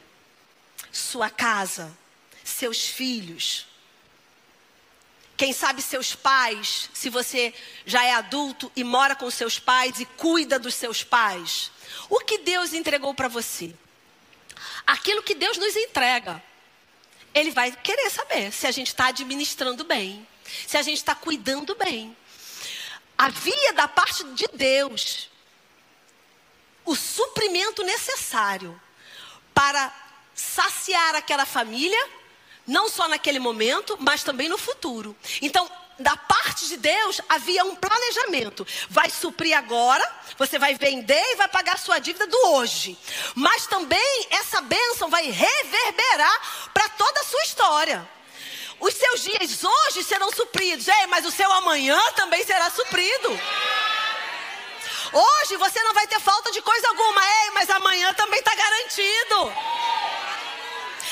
sua 0.91 1.31
casa, 1.31 1.97
seus 2.43 2.87
filhos. 2.87 3.67
Quem 5.37 5.53
sabe 5.53 5.81
seus 5.81 6.17
pais, 6.17 6.91
se 6.93 7.09
você 7.09 7.55
já 7.87 8.05
é 8.05 8.13
adulto 8.13 8.73
e 8.75 8.83
mora 8.83 9.15
com 9.15 9.31
seus 9.31 9.59
pais 9.59 10.01
e 10.01 10.05
cuida 10.05 10.59
dos 10.59 10.75
seus 10.75 11.05
pais. 11.05 11.71
O 12.09 12.19
que 12.21 12.39
Deus 12.39 12.73
entregou 12.73 13.15
para 13.15 13.29
você? 13.29 13.73
Aquilo 14.85 15.23
que 15.23 15.35
Deus 15.35 15.57
nos 15.57 15.77
entrega. 15.77 16.43
ele 17.35 17.53
vai 17.53 17.71
querer 17.71 18.11
saber 18.11 18.51
se 18.53 18.67
a 18.67 18.71
gente 18.73 18.89
está 18.89 19.09
administrando 19.09 19.85
bem, 19.85 20.27
se 20.67 20.77
a 20.77 20.83
gente 20.83 20.97
está 20.97 21.15
cuidando 21.15 21.75
bem. 21.77 22.17
Havia 23.19 23.73
da 23.73 23.89
parte 23.89 24.23
de 24.35 24.47
Deus 24.55 25.29
o 26.85 26.95
suprimento 26.95 27.83
necessário 27.83 28.81
para 29.53 29.93
saciar 30.35 31.17
aquela 31.17 31.45
família, 31.45 32.09
não 32.65 32.89
só 32.89 33.09
naquele 33.09 33.41
momento, 33.41 33.97
mas 33.99 34.23
também 34.23 34.49
no 34.49 34.57
futuro. 34.57 35.17
Então, 35.43 35.69
da 35.99 36.17
parte 36.17 36.69
de 36.69 36.77
Deus 36.77 37.21
havia 37.29 37.65
um 37.65 37.75
planejamento. 37.75 38.65
Vai 38.89 39.11
suprir 39.11 39.57
agora, 39.57 40.09
você 40.39 40.59
vai 40.59 40.75
vender 40.75 41.21
e 41.33 41.37
vai 41.37 41.49
pagar 41.49 41.75
a 41.75 41.79
sua 41.79 41.99
dívida 41.99 42.27
do 42.27 42.39
hoje. 42.51 42.97
Mas 43.35 43.67
também 43.67 44.27
essa 44.31 44.61
bênção 44.61 45.11
vai 45.11 45.29
reverberar 45.29 46.71
para 46.73 46.89
toda 46.91 47.21
a 47.21 47.25
sua 47.25 47.43
história. 47.43 48.09
Os 48.81 48.95
seus 48.95 49.23
dias 49.23 49.65
hoje 49.65 50.05
serão 50.05 50.31
supridos, 50.31 50.87
Ei, 50.87 51.07
mas 51.09 51.25
o 51.27 51.31
seu 51.31 51.51
amanhã 51.53 52.01
também 52.15 52.45
será 52.45 52.71
suprido. 52.71 53.41
Hoje 55.13 55.57
você 55.57 55.83
não 55.83 55.95
vai 55.95 56.07
ter 56.07 56.21
falta 56.21 56.53
de 56.53 56.63
coisa 56.63 56.89
alguma, 56.89 57.21
Ei, 57.21 57.51
mas 57.55 57.71
amanhã 57.71 58.15
também 58.15 58.39
está 58.39 58.55
garantido. 58.55 59.53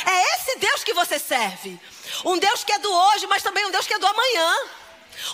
É 0.07 0.35
esse 0.37 0.59
Deus 0.59 0.85
que 0.85 0.95
você 0.95 1.19
serve. 1.19 1.81
Um 2.25 2.39
Deus 2.39 2.63
que 2.63 2.73
é 2.73 2.79
do 2.79 2.93
hoje, 2.93 3.27
mas 3.27 3.43
também 3.43 3.67
um 3.67 3.71
Deus 3.71 3.87
que 3.87 3.95
é 3.95 3.99
do 3.99 4.07
amanhã. 4.07 4.57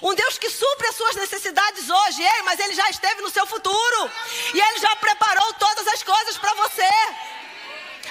Um 0.01 0.14
Deus 0.14 0.38
que 0.38 0.49
supre 0.49 0.87
as 0.88 0.97
suas 0.97 1.16
necessidades 1.16 1.90
hoje, 1.90 2.23
Ei, 2.23 2.42
mas 2.42 2.59
Ele 2.59 2.73
já 2.73 2.88
esteve 2.88 3.21
no 3.21 3.31
seu 3.31 3.45
futuro. 3.47 4.11
E 4.55 4.61
Ele 4.61 4.79
já 4.79 4.97
preparou 4.97 5.53
todas 5.55 5.87
as 5.88 6.03
coisas 6.03 6.38
para 6.38 6.55
você. 6.55 6.90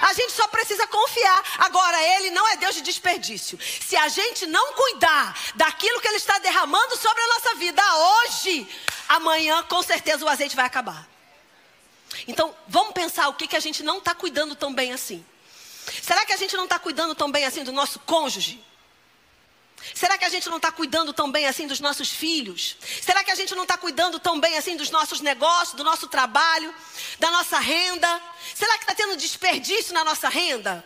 A 0.02 0.14
gente 0.14 0.34
só 0.34 0.48
precisa 0.48 0.88
confiar. 0.88 1.44
Agora, 1.60 2.02
Ele 2.16 2.32
não 2.32 2.48
é 2.50 2.58
Deus 2.58 2.76
de 2.76 2.82
desperdício. 2.82 3.58
Se 3.62 3.96
a 3.96 4.08
gente 4.08 4.48
não 4.48 4.74
cuidar 4.74 5.38
daquilo 5.56 6.02
que 6.02 6.08
Ele 6.08 6.18
está 6.18 6.40
derramando 6.40 6.98
sobre 6.98 7.22
a 7.22 7.28
nossa 7.28 7.56
vida 7.56 7.84
hoje, 7.96 8.68
amanhã 9.08 9.64
com 9.64 9.82
certeza 9.84 10.26
o 10.26 10.28
azeite 10.28 10.56
vai 10.56 10.66
acabar. 10.66 11.08
Então, 12.28 12.56
vamos 12.68 12.94
pensar 12.94 13.30
o 13.30 13.34
que, 13.34 13.48
que 13.48 13.56
a 13.56 13.60
gente 13.60 13.84
não 13.84 14.00
está 14.00 14.14
cuidando 14.14 14.56
tão 14.56 14.74
bem 14.74 14.92
assim. 14.92 15.24
Será 16.02 16.26
que 16.26 16.34
a 16.34 16.38
gente 16.38 16.56
não 16.58 16.66
está 16.66 16.78
cuidando 16.78 17.16
tão 17.16 17.32
bem 17.32 17.46
assim 17.46 17.64
do 17.64 17.72
nosso 17.72 18.00
cônjuge? 18.00 18.64
Será 19.94 20.18
que 20.18 20.26
a 20.26 20.30
gente 20.30 20.50
não 20.50 20.58
está 20.58 20.72
cuidando 20.72 21.14
tão 21.14 21.32
bem 21.32 21.48
assim 21.48 21.68
dos 21.68 21.80
nossos 21.80 22.10
filhos? 22.10 22.78
Será 23.02 23.24
que 23.24 23.32
a 23.32 23.36
gente 23.36 23.54
não 23.56 23.64
está 23.64 23.78
cuidando 23.78 24.20
tão 24.20 24.40
bem 24.40 24.58
assim 24.58 24.78
dos 24.78 24.90
nossos 24.90 25.22
negócios, 25.22 25.76
do 25.76 25.84
nosso 25.84 26.08
trabalho, 26.08 26.74
da 27.20 27.32
nossa 27.32 27.60
renda? 27.60 28.22
Será 28.54 28.74
que 28.78 28.84
está 28.84 28.96
tendo 28.96 29.16
desperdício 29.18 29.94
na 29.94 30.04
nossa 30.04 30.30
renda? 30.30 30.86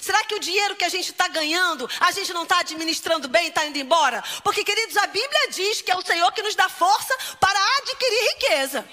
Será 0.00 0.24
que 0.24 0.34
o 0.34 0.40
dinheiro 0.40 0.76
que 0.76 0.84
a 0.84 0.88
gente 0.88 1.10
está 1.10 1.28
ganhando, 1.28 1.88
a 2.00 2.10
gente 2.10 2.32
não 2.32 2.42
está 2.42 2.58
administrando 2.60 3.28
bem 3.28 3.46
e 3.46 3.48
está 3.48 3.64
indo 3.64 3.78
embora? 3.78 4.22
Porque, 4.42 4.64
queridos, 4.64 4.96
a 4.96 5.06
Bíblia 5.06 5.50
diz 5.50 5.80
que 5.80 5.90
é 5.90 5.96
o 5.96 6.02
Senhor 6.02 6.30
que 6.32 6.42
nos 6.42 6.54
dá 6.54 6.68
força 6.68 7.16
para 7.40 7.58
adquirir 7.78 8.28
riqueza 8.34 8.88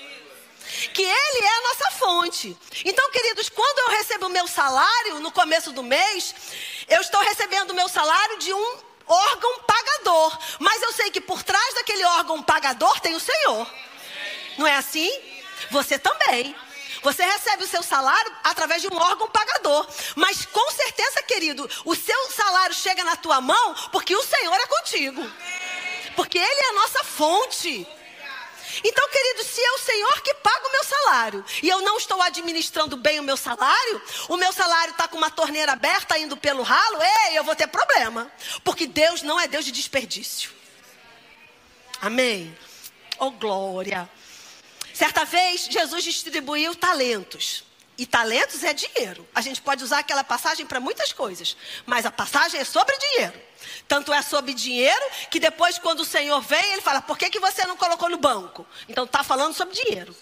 que 0.93 1.01
Ele 1.01 1.45
é 1.45 1.57
a 1.57 1.61
nossa 1.61 1.91
fonte. 1.91 2.57
Então, 2.83 3.11
queridos, 3.11 3.49
quando 3.49 3.79
eu 3.79 3.97
recebo 3.97 4.25
o 4.25 4.29
meu 4.29 4.47
salário 4.47 5.19
no 5.19 5.31
começo 5.31 5.71
do 5.71 5.83
mês, 5.83 6.33
eu 6.87 7.01
estou 7.01 7.21
recebendo 7.21 7.71
o 7.71 7.75
meu 7.75 7.87
salário 7.87 8.39
de 8.39 8.51
um 8.53 8.77
órgão 9.07 9.59
pagador. 9.61 10.37
Mas 10.59 10.81
eu 10.81 10.91
sei 10.93 11.11
que 11.11 11.21
por 11.21 11.43
trás 11.43 11.73
daquele 11.75 12.03
órgão 12.05 12.41
pagador 12.41 12.99
tem 12.99 13.15
o 13.15 13.19
Senhor. 13.19 13.67
Não 14.57 14.67
é 14.67 14.75
assim? 14.75 15.09
Você 15.71 15.97
também. 15.97 16.55
Você 17.01 17.23
recebe 17.25 17.63
o 17.63 17.67
seu 17.67 17.83
salário 17.83 18.31
através 18.43 18.81
de 18.81 18.87
um 18.87 18.95
órgão 18.95 19.27
pagador. 19.29 19.85
Mas 20.15 20.45
com 20.45 20.71
certeza, 20.71 21.21
querido, 21.23 21.69
o 21.83 21.95
seu 21.95 22.31
salário 22.31 22.73
chega 22.73 23.03
na 23.03 23.15
tua 23.15 23.41
mão 23.41 23.75
porque 23.91 24.15
o 24.15 24.23
Senhor 24.23 24.55
é 24.55 24.67
contigo. 24.67 25.31
Porque 26.15 26.37
Ele 26.37 26.61
é 26.61 26.69
a 26.69 26.73
nossa 26.73 27.03
fonte. 27.03 27.87
Então, 28.83 29.09
querido, 29.09 29.43
se 29.43 29.61
é 29.61 29.71
o 29.73 29.79
Senhor 29.79 30.21
que 30.21 30.33
paga 30.35 30.67
o 30.67 30.71
meu 30.71 30.83
salário 30.83 31.45
e 31.61 31.69
eu 31.69 31.81
não 31.81 31.97
estou 31.97 32.21
administrando 32.21 32.95
bem 32.95 33.19
o 33.19 33.23
meu 33.23 33.35
salário, 33.35 34.01
o 34.29 34.37
meu 34.37 34.53
salário 34.53 34.91
está 34.91 35.07
com 35.07 35.17
uma 35.17 35.29
torneira 35.29 35.73
aberta 35.73 36.17
indo 36.17 36.37
pelo 36.37 36.63
ralo, 36.63 36.99
ei, 37.01 37.37
eu 37.37 37.43
vou 37.43 37.55
ter 37.55 37.67
problema. 37.67 38.31
Porque 38.63 38.87
Deus 38.87 39.21
não 39.21 39.39
é 39.39 39.47
Deus 39.47 39.65
de 39.65 39.71
desperdício. 39.71 40.51
Amém. 42.01 42.55
Oh, 43.19 43.31
glória. 43.31 44.09
Certa 44.93 45.25
vez, 45.25 45.65
Jesus 45.69 46.03
distribuiu 46.03 46.75
talentos. 46.75 47.63
E 47.97 48.05
talentos 48.05 48.63
é 48.63 48.73
dinheiro. 48.73 49.27
A 49.33 49.41
gente 49.41 49.61
pode 49.61 49.83
usar 49.83 49.99
aquela 49.99 50.23
passagem 50.23 50.65
para 50.65 50.79
muitas 50.79 51.13
coisas, 51.13 51.55
mas 51.85 52.05
a 52.05 52.11
passagem 52.11 52.59
é 52.59 52.63
sobre 52.63 52.97
dinheiro. 52.97 53.39
Tanto 53.87 54.13
é 54.13 54.21
sobre 54.21 54.53
dinheiro 54.53 55.05
que 55.29 55.39
depois, 55.39 55.77
quando 55.77 56.01
o 56.01 56.05
Senhor 56.05 56.41
vem, 56.41 56.73
ele 56.73 56.81
fala: 56.81 57.01
por 57.01 57.17
que, 57.17 57.29
que 57.29 57.39
você 57.39 57.65
não 57.65 57.77
colocou 57.77 58.09
no 58.09 58.17
banco? 58.17 58.65
Então 58.87 59.03
está 59.03 59.23
falando 59.23 59.53
sobre 59.53 59.75
dinheiro. 59.75 60.15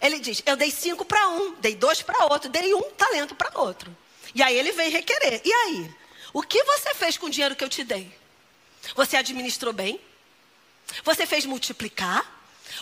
Ele 0.00 0.18
diz: 0.18 0.42
eu 0.44 0.56
dei 0.56 0.70
cinco 0.70 1.04
para 1.04 1.28
um, 1.28 1.54
dei 1.54 1.74
dois 1.74 2.02
para 2.02 2.26
outro, 2.26 2.50
dei 2.50 2.74
um 2.74 2.90
talento 2.90 3.34
para 3.34 3.58
outro. 3.60 3.96
E 4.34 4.42
aí 4.42 4.56
ele 4.56 4.72
vem 4.72 4.90
requerer. 4.90 5.40
E 5.44 5.52
aí? 5.52 5.94
O 6.32 6.42
que 6.42 6.62
você 6.64 6.94
fez 6.94 7.16
com 7.16 7.26
o 7.26 7.30
dinheiro 7.30 7.56
que 7.56 7.64
eu 7.64 7.68
te 7.68 7.82
dei? 7.82 8.12
Você 8.94 9.16
administrou 9.16 9.72
bem? 9.72 10.00
Você 11.02 11.26
fez 11.26 11.46
multiplicar? 11.46 12.24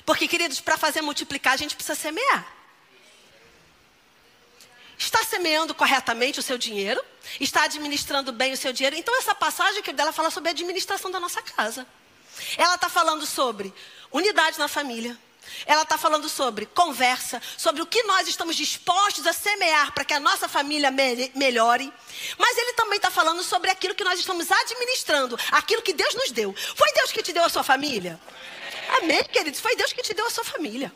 Porque, 0.04 0.26
queridos, 0.26 0.60
para 0.60 0.76
fazer 0.76 1.02
multiplicar, 1.02 1.54
a 1.54 1.56
gente 1.56 1.74
precisa 1.74 1.94
semear. 1.94 2.46
Está 4.98 5.24
semeando 5.24 5.74
corretamente 5.74 6.38
o 6.38 6.42
seu 6.42 6.56
dinheiro? 6.56 7.02
Está 7.40 7.64
administrando 7.64 8.32
bem 8.32 8.52
o 8.52 8.56
seu 8.56 8.72
dinheiro? 8.72 8.96
Então, 8.96 9.16
essa 9.18 9.34
passagem 9.34 9.82
que 9.82 9.92
dela 9.92 10.12
fala 10.12 10.30
sobre 10.30 10.50
a 10.50 10.52
administração 10.52 11.10
da 11.10 11.18
nossa 11.18 11.42
casa. 11.42 11.86
Ela 12.56 12.74
está 12.74 12.88
falando 12.88 13.26
sobre 13.26 13.72
unidade 14.10 14.58
na 14.58 14.68
família. 14.68 15.18
Ela 15.66 15.82
está 15.82 15.98
falando 15.98 16.28
sobre 16.28 16.66
conversa, 16.66 17.40
sobre 17.56 17.82
o 17.82 17.86
que 17.86 18.02
nós 18.04 18.26
estamos 18.26 18.56
dispostos 18.56 19.26
a 19.26 19.32
semear 19.32 19.92
para 19.92 20.04
que 20.04 20.14
a 20.14 20.20
nossa 20.20 20.48
família 20.48 20.90
me 20.90 21.30
melhore. 21.34 21.92
Mas 22.38 22.56
ele 22.56 22.72
também 22.72 22.96
está 22.96 23.10
falando 23.10 23.42
sobre 23.42 23.70
aquilo 23.70 23.94
que 23.94 24.04
nós 24.04 24.18
estamos 24.18 24.50
administrando, 24.50 25.38
aquilo 25.52 25.82
que 25.82 25.92
Deus 25.92 26.14
nos 26.14 26.30
deu. 26.30 26.54
Foi 26.74 26.90
Deus 26.92 27.12
que 27.12 27.22
te 27.22 27.32
deu 27.32 27.44
a 27.44 27.48
sua 27.48 27.62
família? 27.62 28.18
Amém, 28.98 29.22
queridos? 29.24 29.60
Foi 29.60 29.76
Deus 29.76 29.92
que 29.92 30.02
te 30.02 30.14
deu 30.14 30.26
a 30.26 30.30
sua 30.30 30.44
família. 30.44 30.92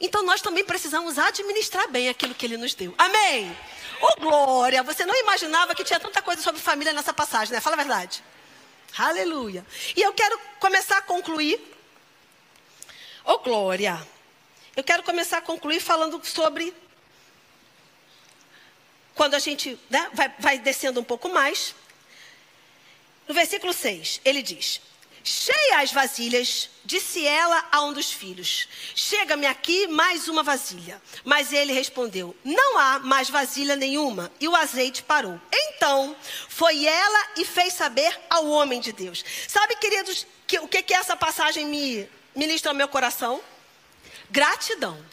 Então 0.00 0.22
nós 0.22 0.42
também 0.42 0.64
precisamos 0.64 1.18
administrar 1.18 1.88
bem 1.88 2.08
aquilo 2.08 2.34
que 2.34 2.44
ele 2.44 2.56
nos 2.56 2.74
deu. 2.74 2.94
Amém? 2.98 3.56
Oh, 4.00 4.20
glória! 4.20 4.82
Você 4.82 5.06
não 5.06 5.14
imaginava 5.14 5.74
que 5.74 5.84
tinha 5.84 5.98
tanta 5.98 6.20
coisa 6.20 6.42
sobre 6.42 6.60
família 6.60 6.92
nessa 6.92 7.14
passagem, 7.14 7.54
né? 7.54 7.60
Fala 7.60 7.76
a 7.76 7.78
verdade. 7.78 8.22
Aleluia. 8.96 9.64
E 9.96 10.02
eu 10.02 10.12
quero 10.12 10.38
começar 10.60 10.98
a 10.98 11.02
concluir. 11.02 11.60
Oh, 13.24 13.38
glória! 13.38 14.06
Eu 14.76 14.84
quero 14.84 15.02
começar 15.02 15.38
a 15.38 15.42
concluir 15.42 15.80
falando 15.80 16.20
sobre. 16.24 16.74
Quando 19.14 19.34
a 19.34 19.38
gente 19.38 19.78
né, 19.88 20.10
vai, 20.12 20.34
vai 20.38 20.58
descendo 20.58 21.00
um 21.00 21.04
pouco 21.04 21.30
mais. 21.30 21.74
No 23.26 23.34
versículo 23.34 23.72
6, 23.72 24.20
ele 24.24 24.42
diz: 24.42 24.80
Cheia 25.28 25.80
as 25.80 25.90
vasilhas, 25.90 26.70
disse 26.84 27.26
ela 27.26 27.66
a 27.72 27.82
um 27.82 27.92
dos 27.92 28.12
filhos: 28.12 28.68
Chega-me 28.94 29.44
aqui 29.44 29.88
mais 29.88 30.28
uma 30.28 30.44
vasilha. 30.44 31.02
Mas 31.24 31.52
ele 31.52 31.72
respondeu: 31.72 32.36
Não 32.44 32.78
há 32.78 33.00
mais 33.00 33.28
vasilha 33.28 33.74
nenhuma. 33.74 34.30
E 34.38 34.46
o 34.46 34.54
azeite 34.54 35.02
parou. 35.02 35.40
Então 35.52 36.14
foi 36.48 36.86
ela 36.86 37.26
e 37.38 37.44
fez 37.44 37.72
saber 37.72 38.16
ao 38.30 38.46
homem 38.46 38.80
de 38.80 38.92
Deus. 38.92 39.24
Sabe, 39.48 39.74
queridos, 39.74 40.24
que, 40.46 40.60
o 40.60 40.68
que, 40.68 40.80
que 40.80 40.94
essa 40.94 41.16
passagem 41.16 41.66
me 41.66 42.08
ministra 42.32 42.70
ao 42.70 42.76
meu 42.76 42.86
coração? 42.86 43.42
Gratidão. 44.30 45.04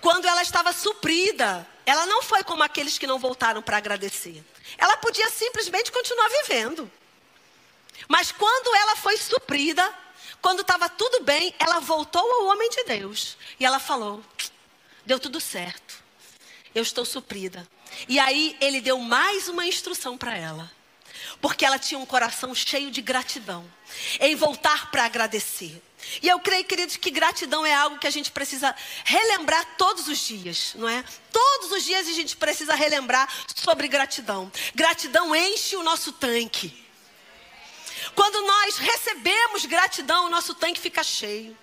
Quando 0.00 0.26
ela 0.26 0.42
estava 0.42 0.72
suprida, 0.72 1.64
ela 1.86 2.06
não 2.06 2.24
foi 2.24 2.42
como 2.42 2.64
aqueles 2.64 2.98
que 2.98 3.06
não 3.06 3.20
voltaram 3.20 3.62
para 3.62 3.76
agradecer. 3.76 4.44
Ela 4.78 4.96
podia 4.96 5.28
simplesmente 5.30 5.92
continuar 5.92 6.28
vivendo. 6.28 6.90
Mas 8.08 8.32
quando 8.32 8.74
ela 8.76 8.96
foi 8.96 9.16
suprida, 9.16 9.92
quando 10.40 10.60
estava 10.60 10.88
tudo 10.88 11.22
bem, 11.22 11.54
ela 11.58 11.80
voltou 11.80 12.20
ao 12.20 12.46
homem 12.46 12.68
de 12.70 12.84
Deus. 12.84 13.36
E 13.58 13.64
ela 13.64 13.78
falou: 13.78 14.22
deu 15.06 15.18
tudo 15.18 15.40
certo. 15.40 16.02
Eu 16.74 16.82
estou 16.82 17.04
suprida. 17.04 17.66
E 18.08 18.18
aí 18.18 18.56
ele 18.60 18.80
deu 18.80 18.98
mais 18.98 19.48
uma 19.48 19.66
instrução 19.66 20.18
para 20.18 20.36
ela. 20.36 20.70
Porque 21.40 21.64
ela 21.64 21.78
tinha 21.78 21.98
um 21.98 22.06
coração 22.06 22.54
cheio 22.54 22.90
de 22.90 23.00
gratidão. 23.00 23.64
Em 24.20 24.34
voltar 24.34 24.90
para 24.90 25.04
agradecer. 25.04 25.80
E 26.22 26.28
eu 26.28 26.38
creio, 26.40 26.64
queridos, 26.64 26.96
que 26.96 27.10
gratidão 27.10 27.64
é 27.64 27.74
algo 27.74 27.98
que 27.98 28.06
a 28.06 28.10
gente 28.10 28.30
precisa 28.30 28.74
relembrar 29.04 29.76
todos 29.76 30.08
os 30.08 30.18
dias, 30.18 30.72
não 30.74 30.88
é? 30.88 31.04
Todos 31.32 31.72
os 31.72 31.84
dias 31.84 32.08
a 32.08 32.12
gente 32.12 32.36
precisa 32.36 32.74
relembrar 32.74 33.28
sobre 33.54 33.88
gratidão. 33.88 34.50
Gratidão 34.74 35.34
enche 35.34 35.76
o 35.76 35.82
nosso 35.82 36.12
tanque. 36.12 36.84
Quando 38.14 38.46
nós 38.46 38.76
recebemos 38.76 39.64
gratidão, 39.66 40.26
o 40.26 40.30
nosso 40.30 40.54
tanque 40.54 40.80
fica 40.80 41.02
cheio. 41.02 41.56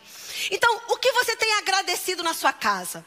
Então, 0.49 0.82
o 0.89 0.97
que 0.97 1.12
você 1.12 1.36
tem 1.36 1.54
agradecido 1.56 2.23
na 2.23 2.34
sua 2.34 2.51
casa? 2.51 3.06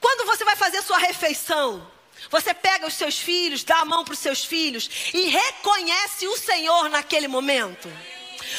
Quando 0.00 0.26
você 0.26 0.44
vai 0.44 0.56
fazer 0.56 0.82
sua 0.82 0.98
refeição, 0.98 1.86
Você 2.30 2.52
pega 2.54 2.86
os 2.86 2.94
seus 2.94 3.18
filhos, 3.18 3.62
dá 3.62 3.78
a 3.78 3.84
mão 3.84 4.04
para 4.04 4.14
os 4.14 4.18
seus 4.18 4.44
filhos 4.44 4.88
e 5.12 5.28
reconhece 5.28 6.26
o 6.26 6.36
Senhor 6.36 6.88
naquele 6.88 7.28
momento. 7.28 7.88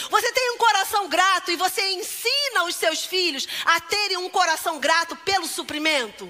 Você 0.10 0.32
tem 0.32 0.52
um 0.52 0.58
coração 0.58 1.08
grato 1.08 1.52
e 1.52 1.56
você 1.56 1.82
ensina 1.92 2.64
os 2.66 2.76
seus 2.76 3.06
filhos 3.06 3.48
a 3.66 3.80
terem 3.82 4.18
um 4.18 4.30
coração 4.30 4.80
grato 4.80 5.16
pelo 5.18 5.48
suprimento. 5.48 6.28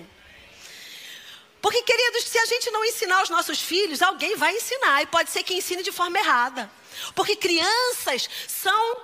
Porque, 1.61 1.81
queridos, 1.81 2.23
se 2.23 2.37
a 2.37 2.45
gente 2.45 2.69
não 2.71 2.85
ensinar 2.85 3.23
os 3.23 3.29
nossos 3.29 3.61
filhos, 3.61 4.01
alguém 4.01 4.35
vai 4.35 4.55
ensinar. 4.55 5.01
E 5.01 5.07
pode 5.07 5.31
ser 5.31 5.43
que 5.43 5.55
ensine 5.55 5.83
de 5.83 5.91
forma 5.91 6.17
errada. 6.17 6.71
Porque 7.15 7.35
crianças 7.35 8.29
são 8.47 9.01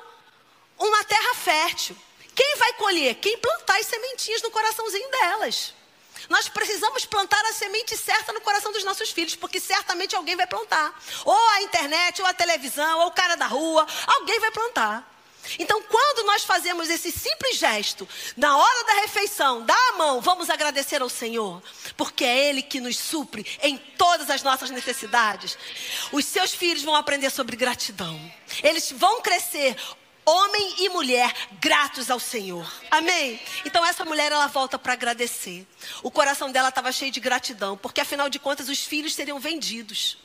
uma 0.77 1.03
terra 1.03 1.35
fértil. 1.35 1.97
Quem 2.35 2.55
vai 2.57 2.73
colher? 2.73 3.15
Quem 3.15 3.37
plantar 3.37 3.79
as 3.79 3.87
sementinhas 3.87 4.41
no 4.41 4.51
coraçãozinho 4.51 5.09
delas. 5.11 5.73
Nós 6.29 6.49
precisamos 6.49 7.05
plantar 7.05 7.43
a 7.45 7.53
semente 7.53 7.97
certa 7.97 8.33
no 8.33 8.41
coração 8.41 8.71
dos 8.71 8.83
nossos 8.83 9.11
filhos, 9.11 9.35
porque 9.35 9.59
certamente 9.59 10.15
alguém 10.15 10.35
vai 10.35 10.47
plantar. 10.47 10.97
Ou 11.25 11.49
a 11.49 11.61
internet, 11.61 12.21
ou 12.21 12.27
a 12.27 12.33
televisão, 12.33 12.99
ou 12.99 13.07
o 13.07 13.11
cara 13.11 13.35
da 13.35 13.47
rua, 13.47 13.85
alguém 14.07 14.39
vai 14.39 14.51
plantar. 14.51 15.13
Então, 15.59 15.81
quando 15.83 16.25
nós 16.25 16.43
fazemos 16.43 16.89
esse 16.89 17.11
simples 17.11 17.57
gesto, 17.57 18.07
na 18.37 18.57
hora 18.57 18.83
da 18.85 18.93
refeição, 19.01 19.65
dá 19.65 19.75
a 19.89 19.97
mão, 19.97 20.21
vamos 20.21 20.49
agradecer 20.49 21.01
ao 21.01 21.09
Senhor, 21.09 21.61
porque 21.97 22.23
é 22.23 22.49
Ele 22.49 22.61
que 22.61 22.79
nos 22.79 22.97
supre 22.97 23.45
em 23.61 23.77
todas 23.77 24.29
as 24.29 24.41
nossas 24.41 24.69
necessidades. 24.69 25.57
Os 26.11 26.25
seus 26.25 26.53
filhos 26.53 26.83
vão 26.83 26.95
aprender 26.95 27.29
sobre 27.29 27.57
gratidão, 27.57 28.19
eles 28.63 28.91
vão 28.91 29.21
crescer 29.21 29.75
homem 30.25 30.75
e 30.79 30.89
mulher 30.89 31.33
gratos 31.59 32.09
ao 32.09 32.19
Senhor. 32.19 32.71
Amém? 32.89 33.39
Então 33.65 33.85
essa 33.85 34.05
mulher 34.05 34.31
ela 34.31 34.47
volta 34.47 34.77
para 34.79 34.93
agradecer. 34.93 35.67
O 36.01 36.11
coração 36.11 36.51
dela 36.51 36.69
estava 36.69 36.91
cheio 36.91 37.11
de 37.11 37.19
gratidão, 37.19 37.77
porque 37.77 38.01
afinal 38.01 38.29
de 38.29 38.39
contas 38.39 38.69
os 38.69 38.83
filhos 38.83 39.13
seriam 39.13 39.39
vendidos. 39.39 40.17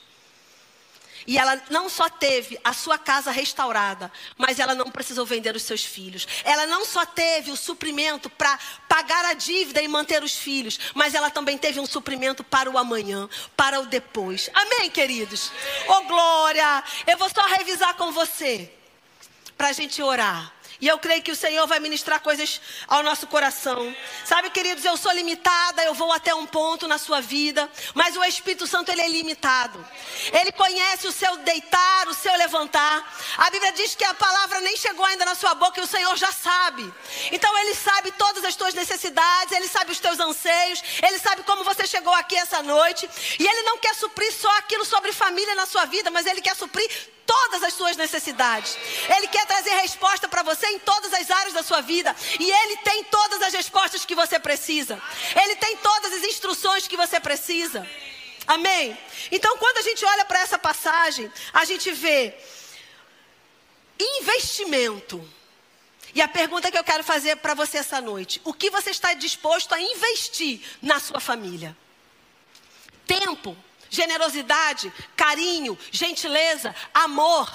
E 1.26 1.36
ela 1.36 1.60
não 1.68 1.90
só 1.90 2.08
teve 2.08 2.58
a 2.64 2.72
sua 2.72 2.96
casa 2.96 3.30
restaurada, 3.30 4.10
mas 4.38 4.58
ela 4.58 4.74
não 4.74 4.90
precisou 4.90 5.26
vender 5.26 5.54
os 5.54 5.62
seus 5.62 5.84
filhos. 5.84 6.26
Ela 6.42 6.66
não 6.66 6.86
só 6.86 7.04
teve 7.04 7.50
o 7.50 7.56
suprimento 7.56 8.30
para 8.30 8.58
pagar 8.88 9.26
a 9.26 9.34
dívida 9.34 9.82
e 9.82 9.88
manter 9.88 10.22
os 10.22 10.34
filhos, 10.34 10.80
mas 10.94 11.14
ela 11.14 11.28
também 11.28 11.58
teve 11.58 11.78
um 11.78 11.84
suprimento 11.84 12.42
para 12.42 12.70
o 12.70 12.78
amanhã, 12.78 13.28
para 13.54 13.78
o 13.78 13.84
depois. 13.84 14.48
Amém, 14.54 14.88
queridos? 14.88 15.52
Oh, 15.86 16.04
glória! 16.04 16.82
Eu 17.06 17.18
vou 17.18 17.28
só 17.28 17.42
revisar 17.42 17.94
com 17.96 18.10
você 18.10 18.77
para 19.58 19.68
a 19.68 19.72
gente 19.72 20.00
orar. 20.00 20.52
E 20.80 20.86
eu 20.86 20.96
creio 21.00 21.20
que 21.20 21.32
o 21.32 21.36
Senhor 21.36 21.66
vai 21.66 21.80
ministrar 21.80 22.20
coisas 22.20 22.60
ao 22.86 23.02
nosso 23.02 23.26
coração. 23.26 23.92
Sabe, 24.24 24.48
queridos, 24.50 24.84
eu 24.84 24.96
sou 24.96 25.10
limitada, 25.10 25.82
eu 25.82 25.92
vou 25.92 26.12
até 26.12 26.32
um 26.32 26.46
ponto 26.46 26.86
na 26.86 26.98
sua 26.98 27.20
vida, 27.20 27.68
mas 27.94 28.16
o 28.16 28.22
Espírito 28.22 28.64
Santo 28.64 28.88
ele 28.92 29.00
é 29.00 29.08
ilimitado. 29.08 29.84
Ele 30.32 30.52
conhece 30.52 31.08
o 31.08 31.12
seu 31.12 31.36
deitar, 31.38 32.06
o 32.06 32.14
seu 32.14 32.32
levantar. 32.36 33.12
A 33.38 33.50
Bíblia 33.50 33.72
diz 33.72 33.96
que 33.96 34.04
a 34.04 34.14
palavra 34.14 34.60
nem 34.60 34.76
chegou 34.76 35.04
ainda 35.04 35.24
na 35.24 35.34
sua 35.34 35.52
boca 35.54 35.80
e 35.80 35.82
o 35.82 35.86
Senhor 35.86 36.16
já 36.16 36.30
sabe. 36.30 36.94
Então 37.32 37.58
ele 37.58 37.74
sabe 37.74 38.12
todas 38.12 38.44
as 38.44 38.54
tuas 38.54 38.72
necessidades, 38.72 39.52
ele 39.52 39.66
sabe 39.66 39.90
os 39.90 39.98
teus 39.98 40.20
anseios, 40.20 40.80
ele 41.02 41.18
sabe 41.18 41.42
como 41.42 41.64
você 41.64 41.88
chegou 41.88 42.14
aqui 42.14 42.36
essa 42.36 42.62
noite, 42.62 43.10
e 43.36 43.44
ele 43.44 43.62
não 43.62 43.78
quer 43.78 43.96
suprir 43.96 44.32
só 44.32 44.56
aquilo 44.58 44.84
sobre 44.84 45.12
família 45.12 45.56
na 45.56 45.66
sua 45.66 45.86
vida, 45.86 46.08
mas 46.08 46.24
ele 46.24 46.40
quer 46.40 46.54
suprir 46.54 47.17
todas 47.28 47.62
as 47.62 47.74
suas 47.74 47.94
necessidades. 47.94 48.78
Ele 49.14 49.28
quer 49.28 49.46
trazer 49.46 49.74
resposta 49.82 50.26
para 50.26 50.42
você 50.42 50.66
em 50.68 50.78
todas 50.78 51.12
as 51.12 51.30
áreas 51.30 51.52
da 51.52 51.62
sua 51.62 51.82
vida. 51.82 52.16
E 52.40 52.50
Ele 52.50 52.76
tem 52.78 53.04
todas 53.04 53.42
as 53.42 53.52
respostas 53.52 54.06
que 54.06 54.14
você 54.14 54.38
precisa. 54.38 55.00
Ele 55.42 55.54
tem 55.56 55.76
todas 55.76 56.10
as 56.14 56.24
instruções 56.24 56.88
que 56.88 56.96
você 56.96 57.20
precisa. 57.20 57.86
Amém? 58.46 58.96
Então, 59.30 59.58
quando 59.58 59.76
a 59.76 59.82
gente 59.82 60.02
olha 60.06 60.24
para 60.24 60.40
essa 60.40 60.58
passagem, 60.58 61.30
a 61.52 61.66
gente 61.66 61.92
vê 61.92 62.34
investimento. 64.00 65.22
E 66.14 66.22
a 66.22 66.28
pergunta 66.28 66.70
que 66.70 66.78
eu 66.78 66.84
quero 66.84 67.04
fazer 67.04 67.36
para 67.36 67.52
você 67.52 67.76
essa 67.76 68.00
noite: 68.00 68.40
o 68.42 68.54
que 68.54 68.70
você 68.70 68.90
está 68.90 69.12
disposto 69.12 69.74
a 69.74 69.80
investir 69.80 70.62
na 70.80 70.98
sua 70.98 71.20
família? 71.20 71.76
Tempo, 73.06 73.54
generosidade, 73.90 74.92
carinho, 75.16 75.78
gentileza, 75.90 76.74
amor, 76.92 77.50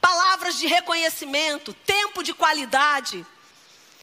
palavras 0.00 0.58
de 0.58 0.66
reconhecimento, 0.66 1.72
tempo 1.72 2.22
de 2.22 2.32
qualidade. 2.32 3.24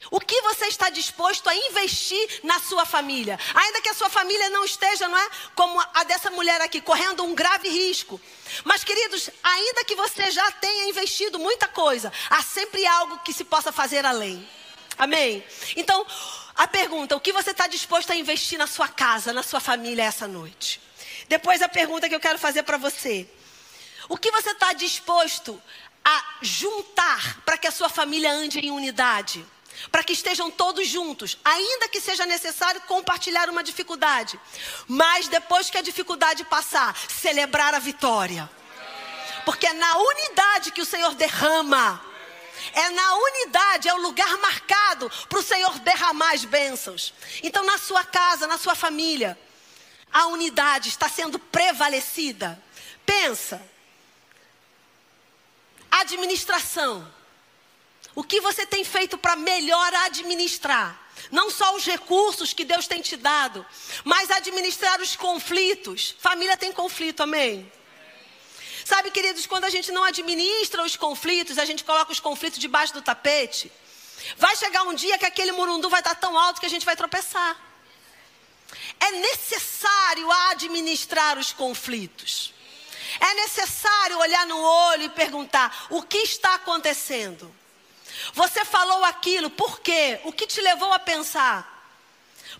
O 0.09 0.19
que 0.19 0.41
você 0.41 0.65
está 0.65 0.89
disposto 0.89 1.47
a 1.47 1.55
investir 1.55 2.41
na 2.43 2.59
sua 2.59 2.85
família? 2.85 3.39
Ainda 3.53 3.81
que 3.81 3.89
a 3.89 3.93
sua 3.93 4.09
família 4.09 4.49
não 4.49 4.65
esteja, 4.65 5.07
não 5.07 5.17
é? 5.17 5.29
Como 5.55 5.79
a 5.79 6.03
dessa 6.03 6.29
mulher 6.31 6.59
aqui, 6.59 6.81
correndo 6.81 7.23
um 7.23 7.33
grave 7.33 7.69
risco. 7.69 8.19
Mas, 8.65 8.83
queridos, 8.83 9.29
ainda 9.41 9.85
que 9.85 9.95
você 9.95 10.29
já 10.31 10.51
tenha 10.51 10.89
investido 10.89 11.39
muita 11.39 11.67
coisa, 11.67 12.11
há 12.29 12.41
sempre 12.41 12.85
algo 12.85 13.19
que 13.19 13.31
se 13.31 13.45
possa 13.45 13.71
fazer 13.71 14.05
além. 14.05 14.45
Amém? 14.97 15.43
Então, 15.77 16.05
a 16.55 16.67
pergunta: 16.67 17.15
o 17.15 17.19
que 17.21 17.31
você 17.31 17.51
está 17.51 17.67
disposto 17.67 18.11
a 18.11 18.15
investir 18.15 18.57
na 18.57 18.67
sua 18.67 18.87
casa, 18.87 19.31
na 19.31 19.43
sua 19.43 19.59
família 19.59 20.03
essa 20.03 20.27
noite? 20.27 20.81
Depois 21.27 21.61
a 21.61 21.69
pergunta 21.69 22.07
que 22.07 22.15
eu 22.15 22.19
quero 22.19 22.39
fazer 22.39 22.63
para 22.63 22.77
você: 22.77 23.27
o 24.09 24.17
que 24.17 24.31
você 24.31 24.51
está 24.51 24.73
disposto 24.73 25.61
a 26.03 26.23
juntar 26.41 27.41
para 27.45 27.57
que 27.57 27.67
a 27.67 27.71
sua 27.71 27.89
família 27.89 28.31
ande 28.31 28.59
em 28.59 28.71
unidade? 28.71 29.45
Para 29.91 30.03
que 30.03 30.13
estejam 30.13 30.51
todos 30.51 30.87
juntos, 30.87 31.37
ainda 31.43 31.87
que 31.87 32.01
seja 32.01 32.25
necessário 32.25 32.81
compartilhar 32.81 33.49
uma 33.49 33.63
dificuldade, 33.63 34.39
mas 34.87 35.27
depois 35.27 35.69
que 35.69 35.77
a 35.77 35.81
dificuldade 35.81 36.43
passar, 36.43 36.95
celebrar 37.09 37.73
a 37.73 37.79
vitória. 37.79 38.49
Porque 39.45 39.65
é 39.65 39.73
na 39.73 39.97
unidade 39.97 40.71
que 40.71 40.81
o 40.81 40.85
Senhor 40.85 41.15
derrama. 41.15 42.03
É 42.73 42.89
na 42.91 43.15
unidade, 43.15 43.87
é 43.87 43.93
o 43.93 44.01
lugar 44.01 44.37
marcado 44.37 45.11
para 45.27 45.39
o 45.39 45.43
Senhor 45.43 45.79
derramar 45.79 46.33
as 46.33 46.45
bênçãos. 46.45 47.13
Então, 47.41 47.65
na 47.65 47.77
sua 47.77 48.03
casa, 48.03 48.45
na 48.45 48.57
sua 48.57 48.75
família, 48.75 49.39
a 50.11 50.27
unidade 50.27 50.89
está 50.89 51.07
sendo 51.07 51.39
prevalecida. 51.39 52.61
Pensa. 53.05 53.61
Administração. 55.89 57.07
O 58.13 58.23
que 58.23 58.41
você 58.41 58.65
tem 58.65 58.83
feito 58.83 59.17
para 59.17 59.35
melhor 59.35 59.93
administrar? 59.93 60.99
Não 61.31 61.49
só 61.49 61.75
os 61.75 61.85
recursos 61.85 62.51
que 62.53 62.65
Deus 62.65 62.87
tem 62.87 63.01
te 63.01 63.15
dado, 63.15 63.65
mas 64.03 64.29
administrar 64.31 64.99
os 64.99 65.15
conflitos. 65.15 66.15
Família 66.19 66.57
tem 66.57 66.71
conflito, 66.71 67.21
amém? 67.21 67.71
Sabe, 68.83 69.11
queridos, 69.11 69.45
quando 69.45 69.65
a 69.65 69.69
gente 69.69 69.91
não 69.91 70.03
administra 70.03 70.83
os 70.83 70.97
conflitos, 70.97 71.57
a 71.57 71.65
gente 71.65 71.83
coloca 71.83 72.11
os 72.11 72.19
conflitos 72.19 72.59
debaixo 72.59 72.93
do 72.93 73.01
tapete. 73.01 73.71
Vai 74.37 74.55
chegar 74.55 74.83
um 74.83 74.93
dia 74.93 75.17
que 75.17 75.25
aquele 75.25 75.51
murundu 75.51 75.89
vai 75.89 76.01
estar 76.01 76.15
tão 76.15 76.37
alto 76.37 76.59
que 76.59 76.65
a 76.65 76.69
gente 76.69 76.85
vai 76.85 76.95
tropeçar. 76.95 77.70
É 79.01 79.11
necessário 79.11 80.31
administrar 80.31 81.37
os 81.37 81.51
conflitos. 81.51 82.53
É 83.19 83.33
necessário 83.33 84.19
olhar 84.19 84.45
no 84.45 84.57
olho 84.61 85.03
e 85.03 85.09
perguntar: 85.09 85.87
o 85.89 86.03
que 86.03 86.19
está 86.19 86.55
acontecendo? 86.55 87.53
Você 88.33 88.63
falou 88.63 89.03
aquilo, 89.03 89.49
por 89.49 89.79
quê? 89.79 90.21
O 90.23 90.31
que 90.31 90.45
te 90.45 90.61
levou 90.61 90.93
a 90.93 90.99
pensar? 90.99 91.69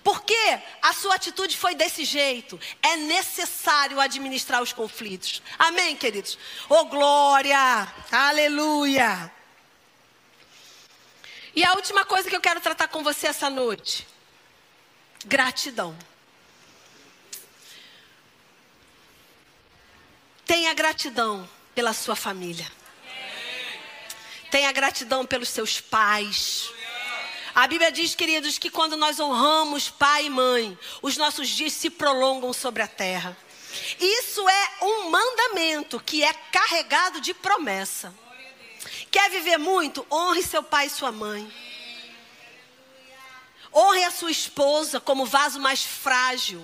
Por 0.04 0.24
que 0.24 0.60
a 0.82 0.94
sua 0.94 1.16
atitude 1.16 1.56
foi 1.56 1.76
desse 1.76 2.04
jeito? 2.04 2.60
É 2.82 2.96
necessário 2.96 4.00
administrar 4.00 4.62
os 4.62 4.74
conflitos. 4.74 5.44
Amém, 5.60 5.96
queridos? 5.96 6.40
Oh, 6.68 6.86
glória! 6.86 7.88
Aleluia! 8.12 9.32
E 11.56 11.64
a 11.64 11.74
última 11.74 12.04
coisa 12.06 12.30
que 12.30 12.36
eu 12.36 12.42
quero 12.42 12.62
tratar 12.62 12.88
com 12.88 13.04
você 13.04 13.28
essa 13.28 13.50
noite: 13.50 14.08
gratidão. 15.26 15.96
Tenha 20.52 20.74
gratidão 20.74 21.50
pela 21.74 21.94
sua 21.94 22.14
família. 22.14 22.70
Tenha 24.52 24.70
gratidão 24.74 25.26
pelos 25.26 25.48
seus 25.48 25.80
pais. 25.80 26.70
A 27.56 27.66
Bíblia 27.68 27.90
diz, 27.90 28.16
queridos, 28.16 28.58
que 28.58 28.70
quando 28.70 28.98
nós 28.98 29.18
honramos 29.18 29.90
pai 29.90 30.26
e 30.26 30.30
mãe, 30.30 30.78
os 31.02 31.16
nossos 31.16 31.48
dias 31.48 31.72
se 31.72 31.90
prolongam 31.90 32.52
sobre 32.52 32.84
a 32.84 32.88
terra. 32.88 33.38
Isso 33.98 34.50
é 34.50 34.72
um 34.82 35.10
mandamento 35.10 36.02
que 36.02 36.22
é 36.22 36.34
carregado 36.34 37.22
de 37.22 37.34
promessa. 37.34 38.14
Quer 39.10 39.32
viver 39.32 39.58
muito? 39.58 40.06
Honre 40.12 40.44
seu 40.44 40.62
pai 40.62 40.88
e 40.88 40.90
sua 40.90 41.14
mãe. 41.14 41.50
Honre 43.74 44.04
a 44.04 44.12
sua 44.12 44.32
esposa 44.32 45.00
como 45.00 45.26
vaso 45.26 45.62
mais 45.62 45.82
frágil. 45.82 46.62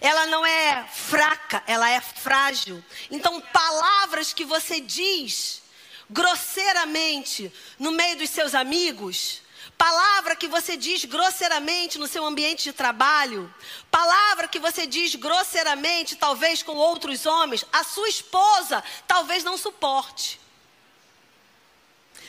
Ela 0.00 0.26
não 0.26 0.44
é 0.44 0.84
fraca, 0.92 1.62
ela 1.66 1.90
é 1.90 2.00
frágil. 2.00 2.84
Então, 3.10 3.40
palavras 3.40 4.32
que 4.32 4.44
você 4.44 4.80
diz 4.80 5.62
grosseiramente 6.08 7.52
no 7.78 7.92
meio 7.92 8.16
dos 8.16 8.30
seus 8.30 8.54
amigos 8.54 9.42
palavra 9.76 10.34
que 10.34 10.48
você 10.48 10.76
diz 10.76 11.04
grosseiramente 11.04 11.98
no 11.98 12.06
seu 12.06 12.24
ambiente 12.24 12.64
de 12.64 12.72
trabalho, 12.72 13.52
palavra 13.90 14.48
que 14.48 14.58
você 14.58 14.86
diz 14.86 15.14
grosseiramente, 15.14 16.16
talvez 16.16 16.62
com 16.62 16.74
outros 16.74 17.26
homens, 17.26 17.64
a 17.72 17.84
sua 17.84 18.08
esposa 18.08 18.82
talvez 19.06 19.44
não 19.44 19.56
suporte. 19.56 20.40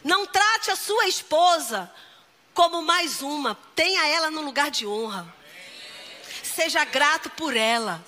Não 0.03 0.26
trate 0.26 0.72
a 0.72 0.76
sua 0.76 1.07
esposa 1.07 1.91
como 2.53 2.82
mais 2.82 3.22
uma, 3.22 3.55
tenha 3.76 4.07
ela 4.07 4.30
no 4.30 4.41
lugar 4.41 4.70
de 4.70 4.86
honra. 4.86 5.36
Seja 6.57 6.83
grato 6.85 7.29
por 7.41 7.55
ela. 7.55 8.03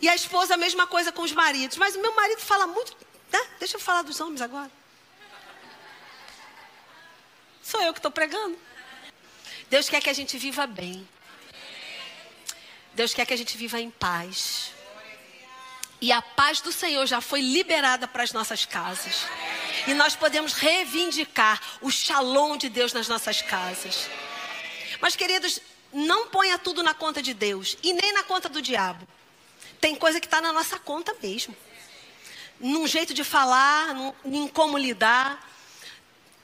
E 0.00 0.08
a 0.08 0.14
esposa, 0.14 0.54
a 0.54 0.56
mesma 0.56 0.86
coisa 0.86 1.10
com 1.10 1.22
os 1.22 1.32
maridos. 1.32 1.76
Mas 1.76 1.96
o 1.96 2.00
meu 2.00 2.14
marido 2.14 2.40
fala 2.40 2.64
muito. 2.64 2.96
Né? 3.32 3.40
Deixa 3.58 3.74
eu 3.74 3.80
falar 3.80 4.02
dos 4.02 4.20
homens 4.20 4.40
agora. 4.40 4.70
Sou 7.60 7.82
eu 7.82 7.92
que 7.92 7.98
estou 7.98 8.12
pregando. 8.12 8.56
Deus 9.68 9.88
quer 9.88 10.00
que 10.00 10.08
a 10.08 10.12
gente 10.12 10.38
viva 10.38 10.64
bem. 10.64 11.08
Deus 12.94 13.12
quer 13.12 13.26
que 13.26 13.34
a 13.34 13.36
gente 13.36 13.56
viva 13.56 13.80
em 13.80 13.90
paz. 13.90 14.70
E 16.00 16.12
a 16.12 16.22
paz 16.22 16.60
do 16.60 16.70
Senhor 16.70 17.04
já 17.04 17.20
foi 17.20 17.40
liberada 17.40 18.06
para 18.06 18.22
as 18.22 18.32
nossas 18.32 18.64
casas. 18.64 19.26
E 19.88 19.92
nós 19.92 20.14
podemos 20.14 20.52
reivindicar 20.52 21.60
o 21.80 21.90
shalom 21.90 22.56
de 22.56 22.68
Deus 22.68 22.92
nas 22.92 23.08
nossas 23.08 23.42
casas. 23.42 24.08
Mas, 25.00 25.16
queridos, 25.16 25.60
não 25.92 26.28
ponha 26.28 26.58
tudo 26.58 26.82
na 26.82 26.94
conta 26.94 27.22
de 27.22 27.32
Deus 27.34 27.76
e 27.82 27.92
nem 27.92 28.12
na 28.12 28.22
conta 28.22 28.48
do 28.48 28.60
diabo. 28.60 29.06
Tem 29.80 29.94
coisa 29.94 30.20
que 30.20 30.26
está 30.26 30.40
na 30.40 30.52
nossa 30.52 30.78
conta 30.78 31.14
mesmo. 31.22 31.56
Num 32.60 32.86
jeito 32.86 33.14
de 33.14 33.22
falar, 33.22 33.94
num, 33.94 34.12
em 34.24 34.48
como 34.48 34.76
lidar 34.76 35.48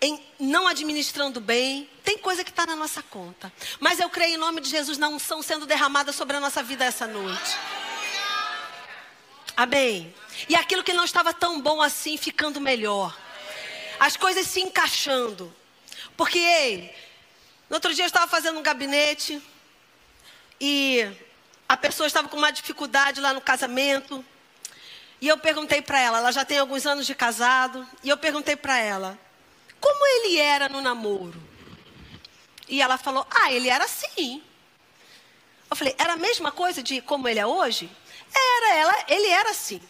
em 0.05 0.22
não 0.38 0.68
administrando 0.68 1.40
bem, 1.40 1.88
tem 2.05 2.18
coisa 2.18 2.45
que 2.45 2.51
está 2.51 2.66
na 2.66 2.76
nossa 2.76 3.03
conta. 3.03 3.51
Mas 3.80 3.99
eu 3.99 4.11
creio 4.11 4.34
em 4.34 4.36
nome 4.36 4.61
de 4.61 4.68
Jesus 4.68 4.99
na 4.99 5.09
unção 5.09 5.40
sendo 5.40 5.64
derramada 5.64 6.12
sobre 6.12 6.36
a 6.36 6.40
nossa 6.40 6.62
vida 6.62 6.84
essa 6.84 7.07
noite. 7.07 7.57
Amém. 9.57 10.14
E 10.47 10.55
aquilo 10.55 10.84
que 10.84 10.92
não 10.92 11.05
estava 11.05 11.32
tão 11.32 11.61
bom 11.61 11.80
assim, 11.80 12.18
ficando 12.18 12.61
melhor. 12.61 13.16
As 13.99 14.16
coisas 14.16 14.47
se 14.47 14.61
encaixando. 14.61 15.55
Porque, 16.16 16.38
ei, 16.38 16.95
no 17.69 17.77
outro 17.77 17.95
dia 17.95 18.05
eu 18.05 18.09
estava 18.09 18.27
fazendo 18.27 18.59
um 18.59 18.62
gabinete 18.62 19.43
e 20.61 21.11
a 21.69 21.77
pessoa 21.77 22.07
estava 22.07 22.29
com 22.29 22.37
uma 22.37 22.51
dificuldade 22.51 23.21
lá 23.21 23.33
no 23.33 23.41
casamento. 23.41 24.25
E 25.21 25.29
eu 25.29 25.39
perguntei 25.39 25.81
para 25.81 25.99
ela, 26.01 26.19
ela 26.19 26.33
já 26.33 26.45
tem 26.45 26.59
alguns 26.59 26.85
anos 26.87 27.07
de 27.07 27.15
casado, 27.15 27.87
e 28.03 28.09
eu 28.11 28.17
perguntei 28.17 28.57
para 28.57 28.79
ela: 28.79 29.19
como 29.85 30.07
ele 30.07 30.39
era 30.39 30.67
no 30.69 30.81
namoro? 30.81 31.43
E 32.67 32.81
ela 32.81 32.97
falou: 32.97 33.27
Ah, 33.31 33.53
ele 33.53 33.69
era 33.69 33.85
assim. 33.85 34.43
Eu 35.71 35.77
falei: 35.77 35.95
Era 35.99 36.15
a 36.15 36.17
mesma 36.17 36.51
coisa 36.51 36.83
de 36.83 37.03
como 37.03 37.29
ele 37.29 37.39
é 37.39 37.47
hoje? 37.47 37.91
Era, 38.35 38.75
ela, 38.77 39.05
ele 39.09 39.29
era 39.29 39.51
assim. 39.51 39.83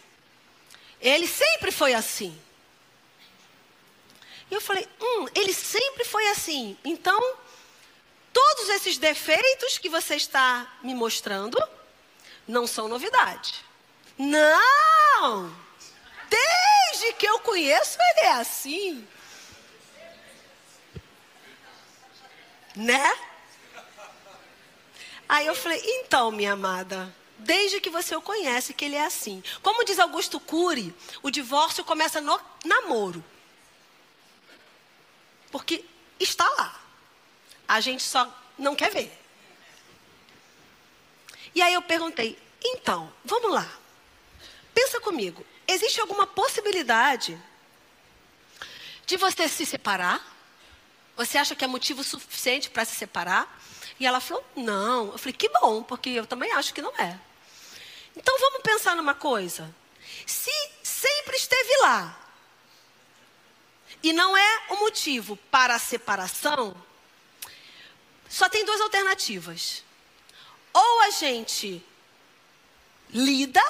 Ele 1.00 1.28
sempre 1.28 1.70
foi 1.70 1.94
assim. 1.94 2.36
E 4.50 4.54
eu 4.54 4.60
falei: 4.60 4.88
Hum, 5.00 5.28
ele 5.32 5.52
sempre 5.52 6.04
foi 6.04 6.26
assim. 6.30 6.76
Então, 6.84 7.36
todos 8.34 8.68
esses 8.70 8.98
defeitos 8.98 9.78
que 9.78 9.88
você 9.88 10.16
está 10.16 10.66
me 10.82 10.94
mostrando 10.94 11.56
não 12.46 12.66
são 12.66 12.88
novidade. 12.88 13.64
Não! 14.18 15.56
Desde 16.28 17.12
que 17.14 17.26
eu 17.26 17.38
conheço, 17.38 17.96
ele 18.00 18.26
é 18.26 18.32
assim. 18.32 19.08
Né? 22.74 23.18
Aí 25.28 25.46
eu 25.46 25.54
falei, 25.54 25.80
então, 25.84 26.30
minha 26.30 26.52
amada, 26.52 27.14
desde 27.38 27.80
que 27.80 27.88
você 27.88 28.16
o 28.16 28.20
conhece, 28.20 28.74
que 28.74 28.84
ele 28.84 28.96
é 28.96 29.04
assim. 29.04 29.42
Como 29.62 29.84
diz 29.84 29.98
Augusto 29.98 30.40
Cury, 30.40 30.94
o 31.22 31.30
divórcio 31.30 31.84
começa 31.84 32.20
no 32.20 32.38
namoro. 32.64 33.24
Porque 35.52 35.84
está 36.18 36.48
lá. 36.50 36.83
A 37.66 37.80
gente 37.80 38.02
só 38.02 38.32
não 38.58 38.74
quer 38.74 38.90
ver. 38.90 39.12
E 41.54 41.62
aí 41.62 41.74
eu 41.74 41.82
perguntei, 41.82 42.38
então, 42.62 43.12
vamos 43.24 43.52
lá. 43.52 43.68
Pensa 44.74 45.00
comigo, 45.00 45.44
existe 45.66 46.00
alguma 46.00 46.26
possibilidade 46.26 47.40
de 49.06 49.16
você 49.16 49.48
se 49.48 49.64
separar? 49.64 50.32
Você 51.16 51.38
acha 51.38 51.54
que 51.54 51.64
é 51.64 51.68
motivo 51.68 52.02
suficiente 52.02 52.70
para 52.70 52.84
se 52.84 52.96
separar? 52.96 53.60
E 54.00 54.06
ela 54.06 54.20
falou: 54.20 54.44
Não. 54.56 55.12
Eu 55.12 55.18
falei: 55.18 55.32
Que 55.32 55.48
bom, 55.48 55.82
porque 55.82 56.10
eu 56.10 56.26
também 56.26 56.50
acho 56.52 56.74
que 56.74 56.82
não 56.82 56.92
é. 56.98 57.18
Então 58.16 58.38
vamos 58.40 58.62
pensar 58.62 58.96
numa 58.96 59.14
coisa. 59.14 59.72
Se 60.26 60.50
sempre 60.82 61.36
esteve 61.36 61.76
lá 61.82 62.18
e 64.02 64.12
não 64.12 64.36
é 64.36 64.62
o 64.70 64.76
motivo 64.76 65.36
para 65.50 65.74
a 65.74 65.78
separação, 65.78 66.74
só 68.34 68.48
tem 68.48 68.64
duas 68.64 68.80
alternativas. 68.80 69.84
Ou 70.72 71.00
a 71.02 71.10
gente 71.10 71.80
lida 73.10 73.62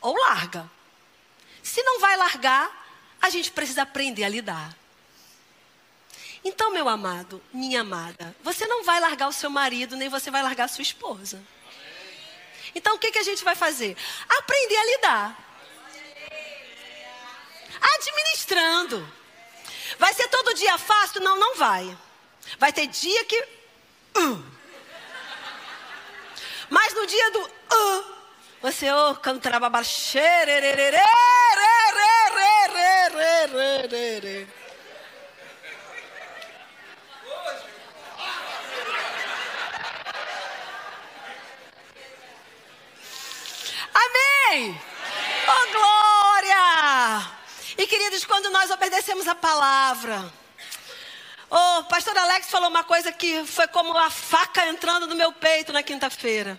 ou 0.00 0.16
larga. 0.16 0.70
Se 1.62 1.82
não 1.82 2.00
vai 2.00 2.16
largar, 2.16 2.66
a 3.20 3.28
gente 3.28 3.50
precisa 3.50 3.82
aprender 3.82 4.24
a 4.24 4.28
lidar. 4.30 4.74
Então, 6.42 6.72
meu 6.72 6.88
amado, 6.88 7.42
minha 7.52 7.82
amada, 7.82 8.34
você 8.42 8.66
não 8.66 8.84
vai 8.84 8.98
largar 9.00 9.28
o 9.28 9.32
seu 9.32 9.50
marido, 9.50 9.94
nem 9.96 10.08
você 10.08 10.30
vai 10.30 10.42
largar 10.42 10.64
a 10.64 10.68
sua 10.68 10.80
esposa. 10.80 11.38
Então, 12.74 12.94
o 12.94 12.98
que, 12.98 13.10
que 13.10 13.18
a 13.18 13.22
gente 13.22 13.44
vai 13.44 13.54
fazer? 13.54 13.94
Aprender 14.26 14.76
a 14.78 14.84
lidar. 14.96 15.56
Administrando. 17.96 19.12
Vai 19.98 20.14
ser 20.14 20.26
todo 20.28 20.54
dia 20.54 20.78
fácil? 20.78 21.20
Não, 21.20 21.38
não 21.38 21.56
vai. 21.56 21.98
Vai 22.58 22.72
ter 22.72 22.86
dia 22.86 23.26
que. 23.26 23.59
Uh. 24.16 24.42
Mas 26.68 26.94
no 26.94 27.06
dia 27.06 27.30
do. 27.30 27.40
Uh, 27.40 28.04
você, 28.62 28.90
oh, 28.92 29.14
cantarababa, 29.16 29.82
Amém! 43.94 44.80
Oh, 45.48 45.72
glória! 45.72 47.30
E 47.78 47.86
queridos, 47.86 48.24
quando 48.24 48.50
nós 48.50 48.70
obedecemos 48.70 49.26
a 49.26 49.34
palavra, 49.34 50.30
o 51.50 51.84
pastor 51.84 52.16
Alex 52.16 52.48
falou 52.48 52.68
uma 52.68 52.84
coisa 52.84 53.10
que 53.10 53.44
foi 53.44 53.66
como 53.68 53.96
a 53.96 54.08
faca 54.08 54.66
entrando 54.68 55.06
no 55.06 55.16
meu 55.16 55.32
peito 55.32 55.72
na 55.72 55.82
quinta-feira. 55.82 56.58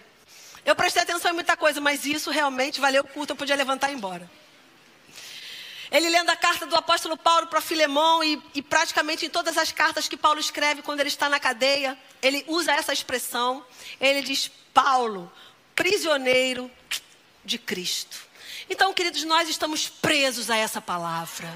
Eu 0.66 0.76
prestei 0.76 1.02
atenção 1.02 1.32
em 1.32 1.34
muita 1.34 1.56
coisa, 1.56 1.80
mas 1.80 2.06
isso 2.06 2.30
realmente 2.30 2.82
valeu 2.82 3.02
o 3.04 3.08
culto, 3.08 3.32
eu 3.32 3.38
podia 3.38 3.56
levantar 3.56 3.90
e 3.90 3.94
ir 3.94 3.96
embora. 3.96 4.30
Ele 5.90 6.10
lendo 6.10 6.30
a 6.30 6.36
carta 6.36 6.66
do 6.66 6.76
apóstolo 6.76 7.18
Paulo 7.18 7.48
para 7.48 7.60
Filemão 7.60 8.24
e, 8.24 8.42
e, 8.54 8.62
praticamente 8.62 9.26
em 9.26 9.30
todas 9.30 9.58
as 9.58 9.72
cartas 9.72 10.08
que 10.08 10.16
Paulo 10.16 10.40
escreve 10.40 10.82
quando 10.82 11.02
ele 11.02 11.10
está 11.10 11.28
na 11.28 11.40
cadeia, 11.40 11.98
ele 12.22 12.46
usa 12.48 12.72
essa 12.72 12.94
expressão. 12.94 13.66
Ele 14.00 14.22
diz: 14.22 14.50
Paulo, 14.74 15.32
prisioneiro 15.76 16.72
de 17.44 17.58
Cristo. 17.58 18.18
Então, 18.70 18.94
queridos, 18.94 19.24
nós 19.26 19.50
estamos 19.50 19.90
presos 19.90 20.50
a 20.50 20.56
essa 20.56 20.80
palavra. 20.80 21.50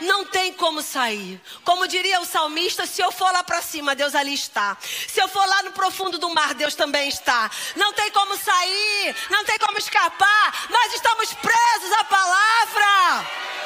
Não 0.00 0.24
tem 0.24 0.52
como 0.52 0.82
sair. 0.82 1.40
Como 1.64 1.88
diria 1.88 2.20
o 2.20 2.24
salmista, 2.24 2.86
se 2.86 3.02
eu 3.02 3.10
for 3.10 3.32
lá 3.32 3.42
para 3.42 3.62
cima, 3.62 3.94
Deus 3.94 4.14
ali 4.14 4.34
está. 4.34 4.76
Se 4.80 5.20
eu 5.20 5.28
for 5.28 5.46
lá 5.46 5.62
no 5.62 5.72
profundo 5.72 6.18
do 6.18 6.30
mar, 6.30 6.54
Deus 6.54 6.74
também 6.74 7.08
está. 7.08 7.50
Não 7.76 7.92
tem 7.92 8.10
como 8.10 8.36
sair, 8.36 9.16
não 9.30 9.44
tem 9.44 9.58
como 9.58 9.78
escapar. 9.78 10.66
Nós 10.70 10.94
estamos 10.94 11.32
presos 11.34 11.92
à 11.98 12.04
palavra. 12.04 13.57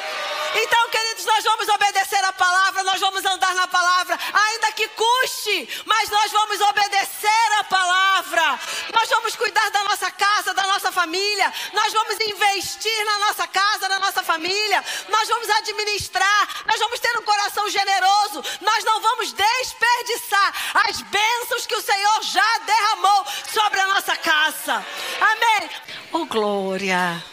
Então, 0.55 0.89
queridos, 0.89 1.25
nós 1.25 1.43
vamos 1.43 1.67
obedecer 1.67 2.23
a 2.23 2.33
palavra, 2.33 2.83
nós 2.83 2.99
vamos 2.99 3.25
andar 3.25 3.55
na 3.55 3.67
palavra, 3.67 4.17
ainda 4.33 4.71
que 4.73 4.87
custe, 4.89 5.83
mas 5.85 6.09
nós 6.09 6.31
vamos 6.31 6.61
obedecer 6.61 7.51
a 7.59 7.63
palavra. 7.63 8.59
Nós 8.93 9.09
vamos 9.09 9.35
cuidar 9.35 9.69
da 9.71 9.83
nossa 9.83 10.11
casa, 10.11 10.53
da 10.53 10.63
nossa 10.63 10.91
família, 10.91 11.51
nós 11.73 11.91
vamos 11.91 12.19
investir 12.19 13.05
na 13.05 13.19
nossa 13.19 13.47
casa, 13.47 13.89
na 13.89 13.99
nossa 13.99 14.23
família, 14.23 14.83
nós 15.09 15.27
vamos 15.27 15.49
administrar, 15.49 16.47
nós 16.65 16.79
vamos 16.79 16.99
ter 16.99 17.17
um 17.17 17.23
coração 17.23 17.67
generoso, 17.69 18.43
nós 18.61 18.83
não 18.83 19.01
vamos 19.01 19.33
desperdiçar 19.33 20.53
as 20.87 21.01
bênçãos 21.01 21.65
que 21.65 21.75
o 21.75 21.81
Senhor 21.81 22.23
já 22.23 22.57
derramou 22.59 23.25
sobre 23.51 23.79
a 23.79 23.87
nossa 23.87 24.15
casa. 24.17 24.85
Amém. 25.19 25.69
Oh, 26.11 26.25
glória. 26.25 27.32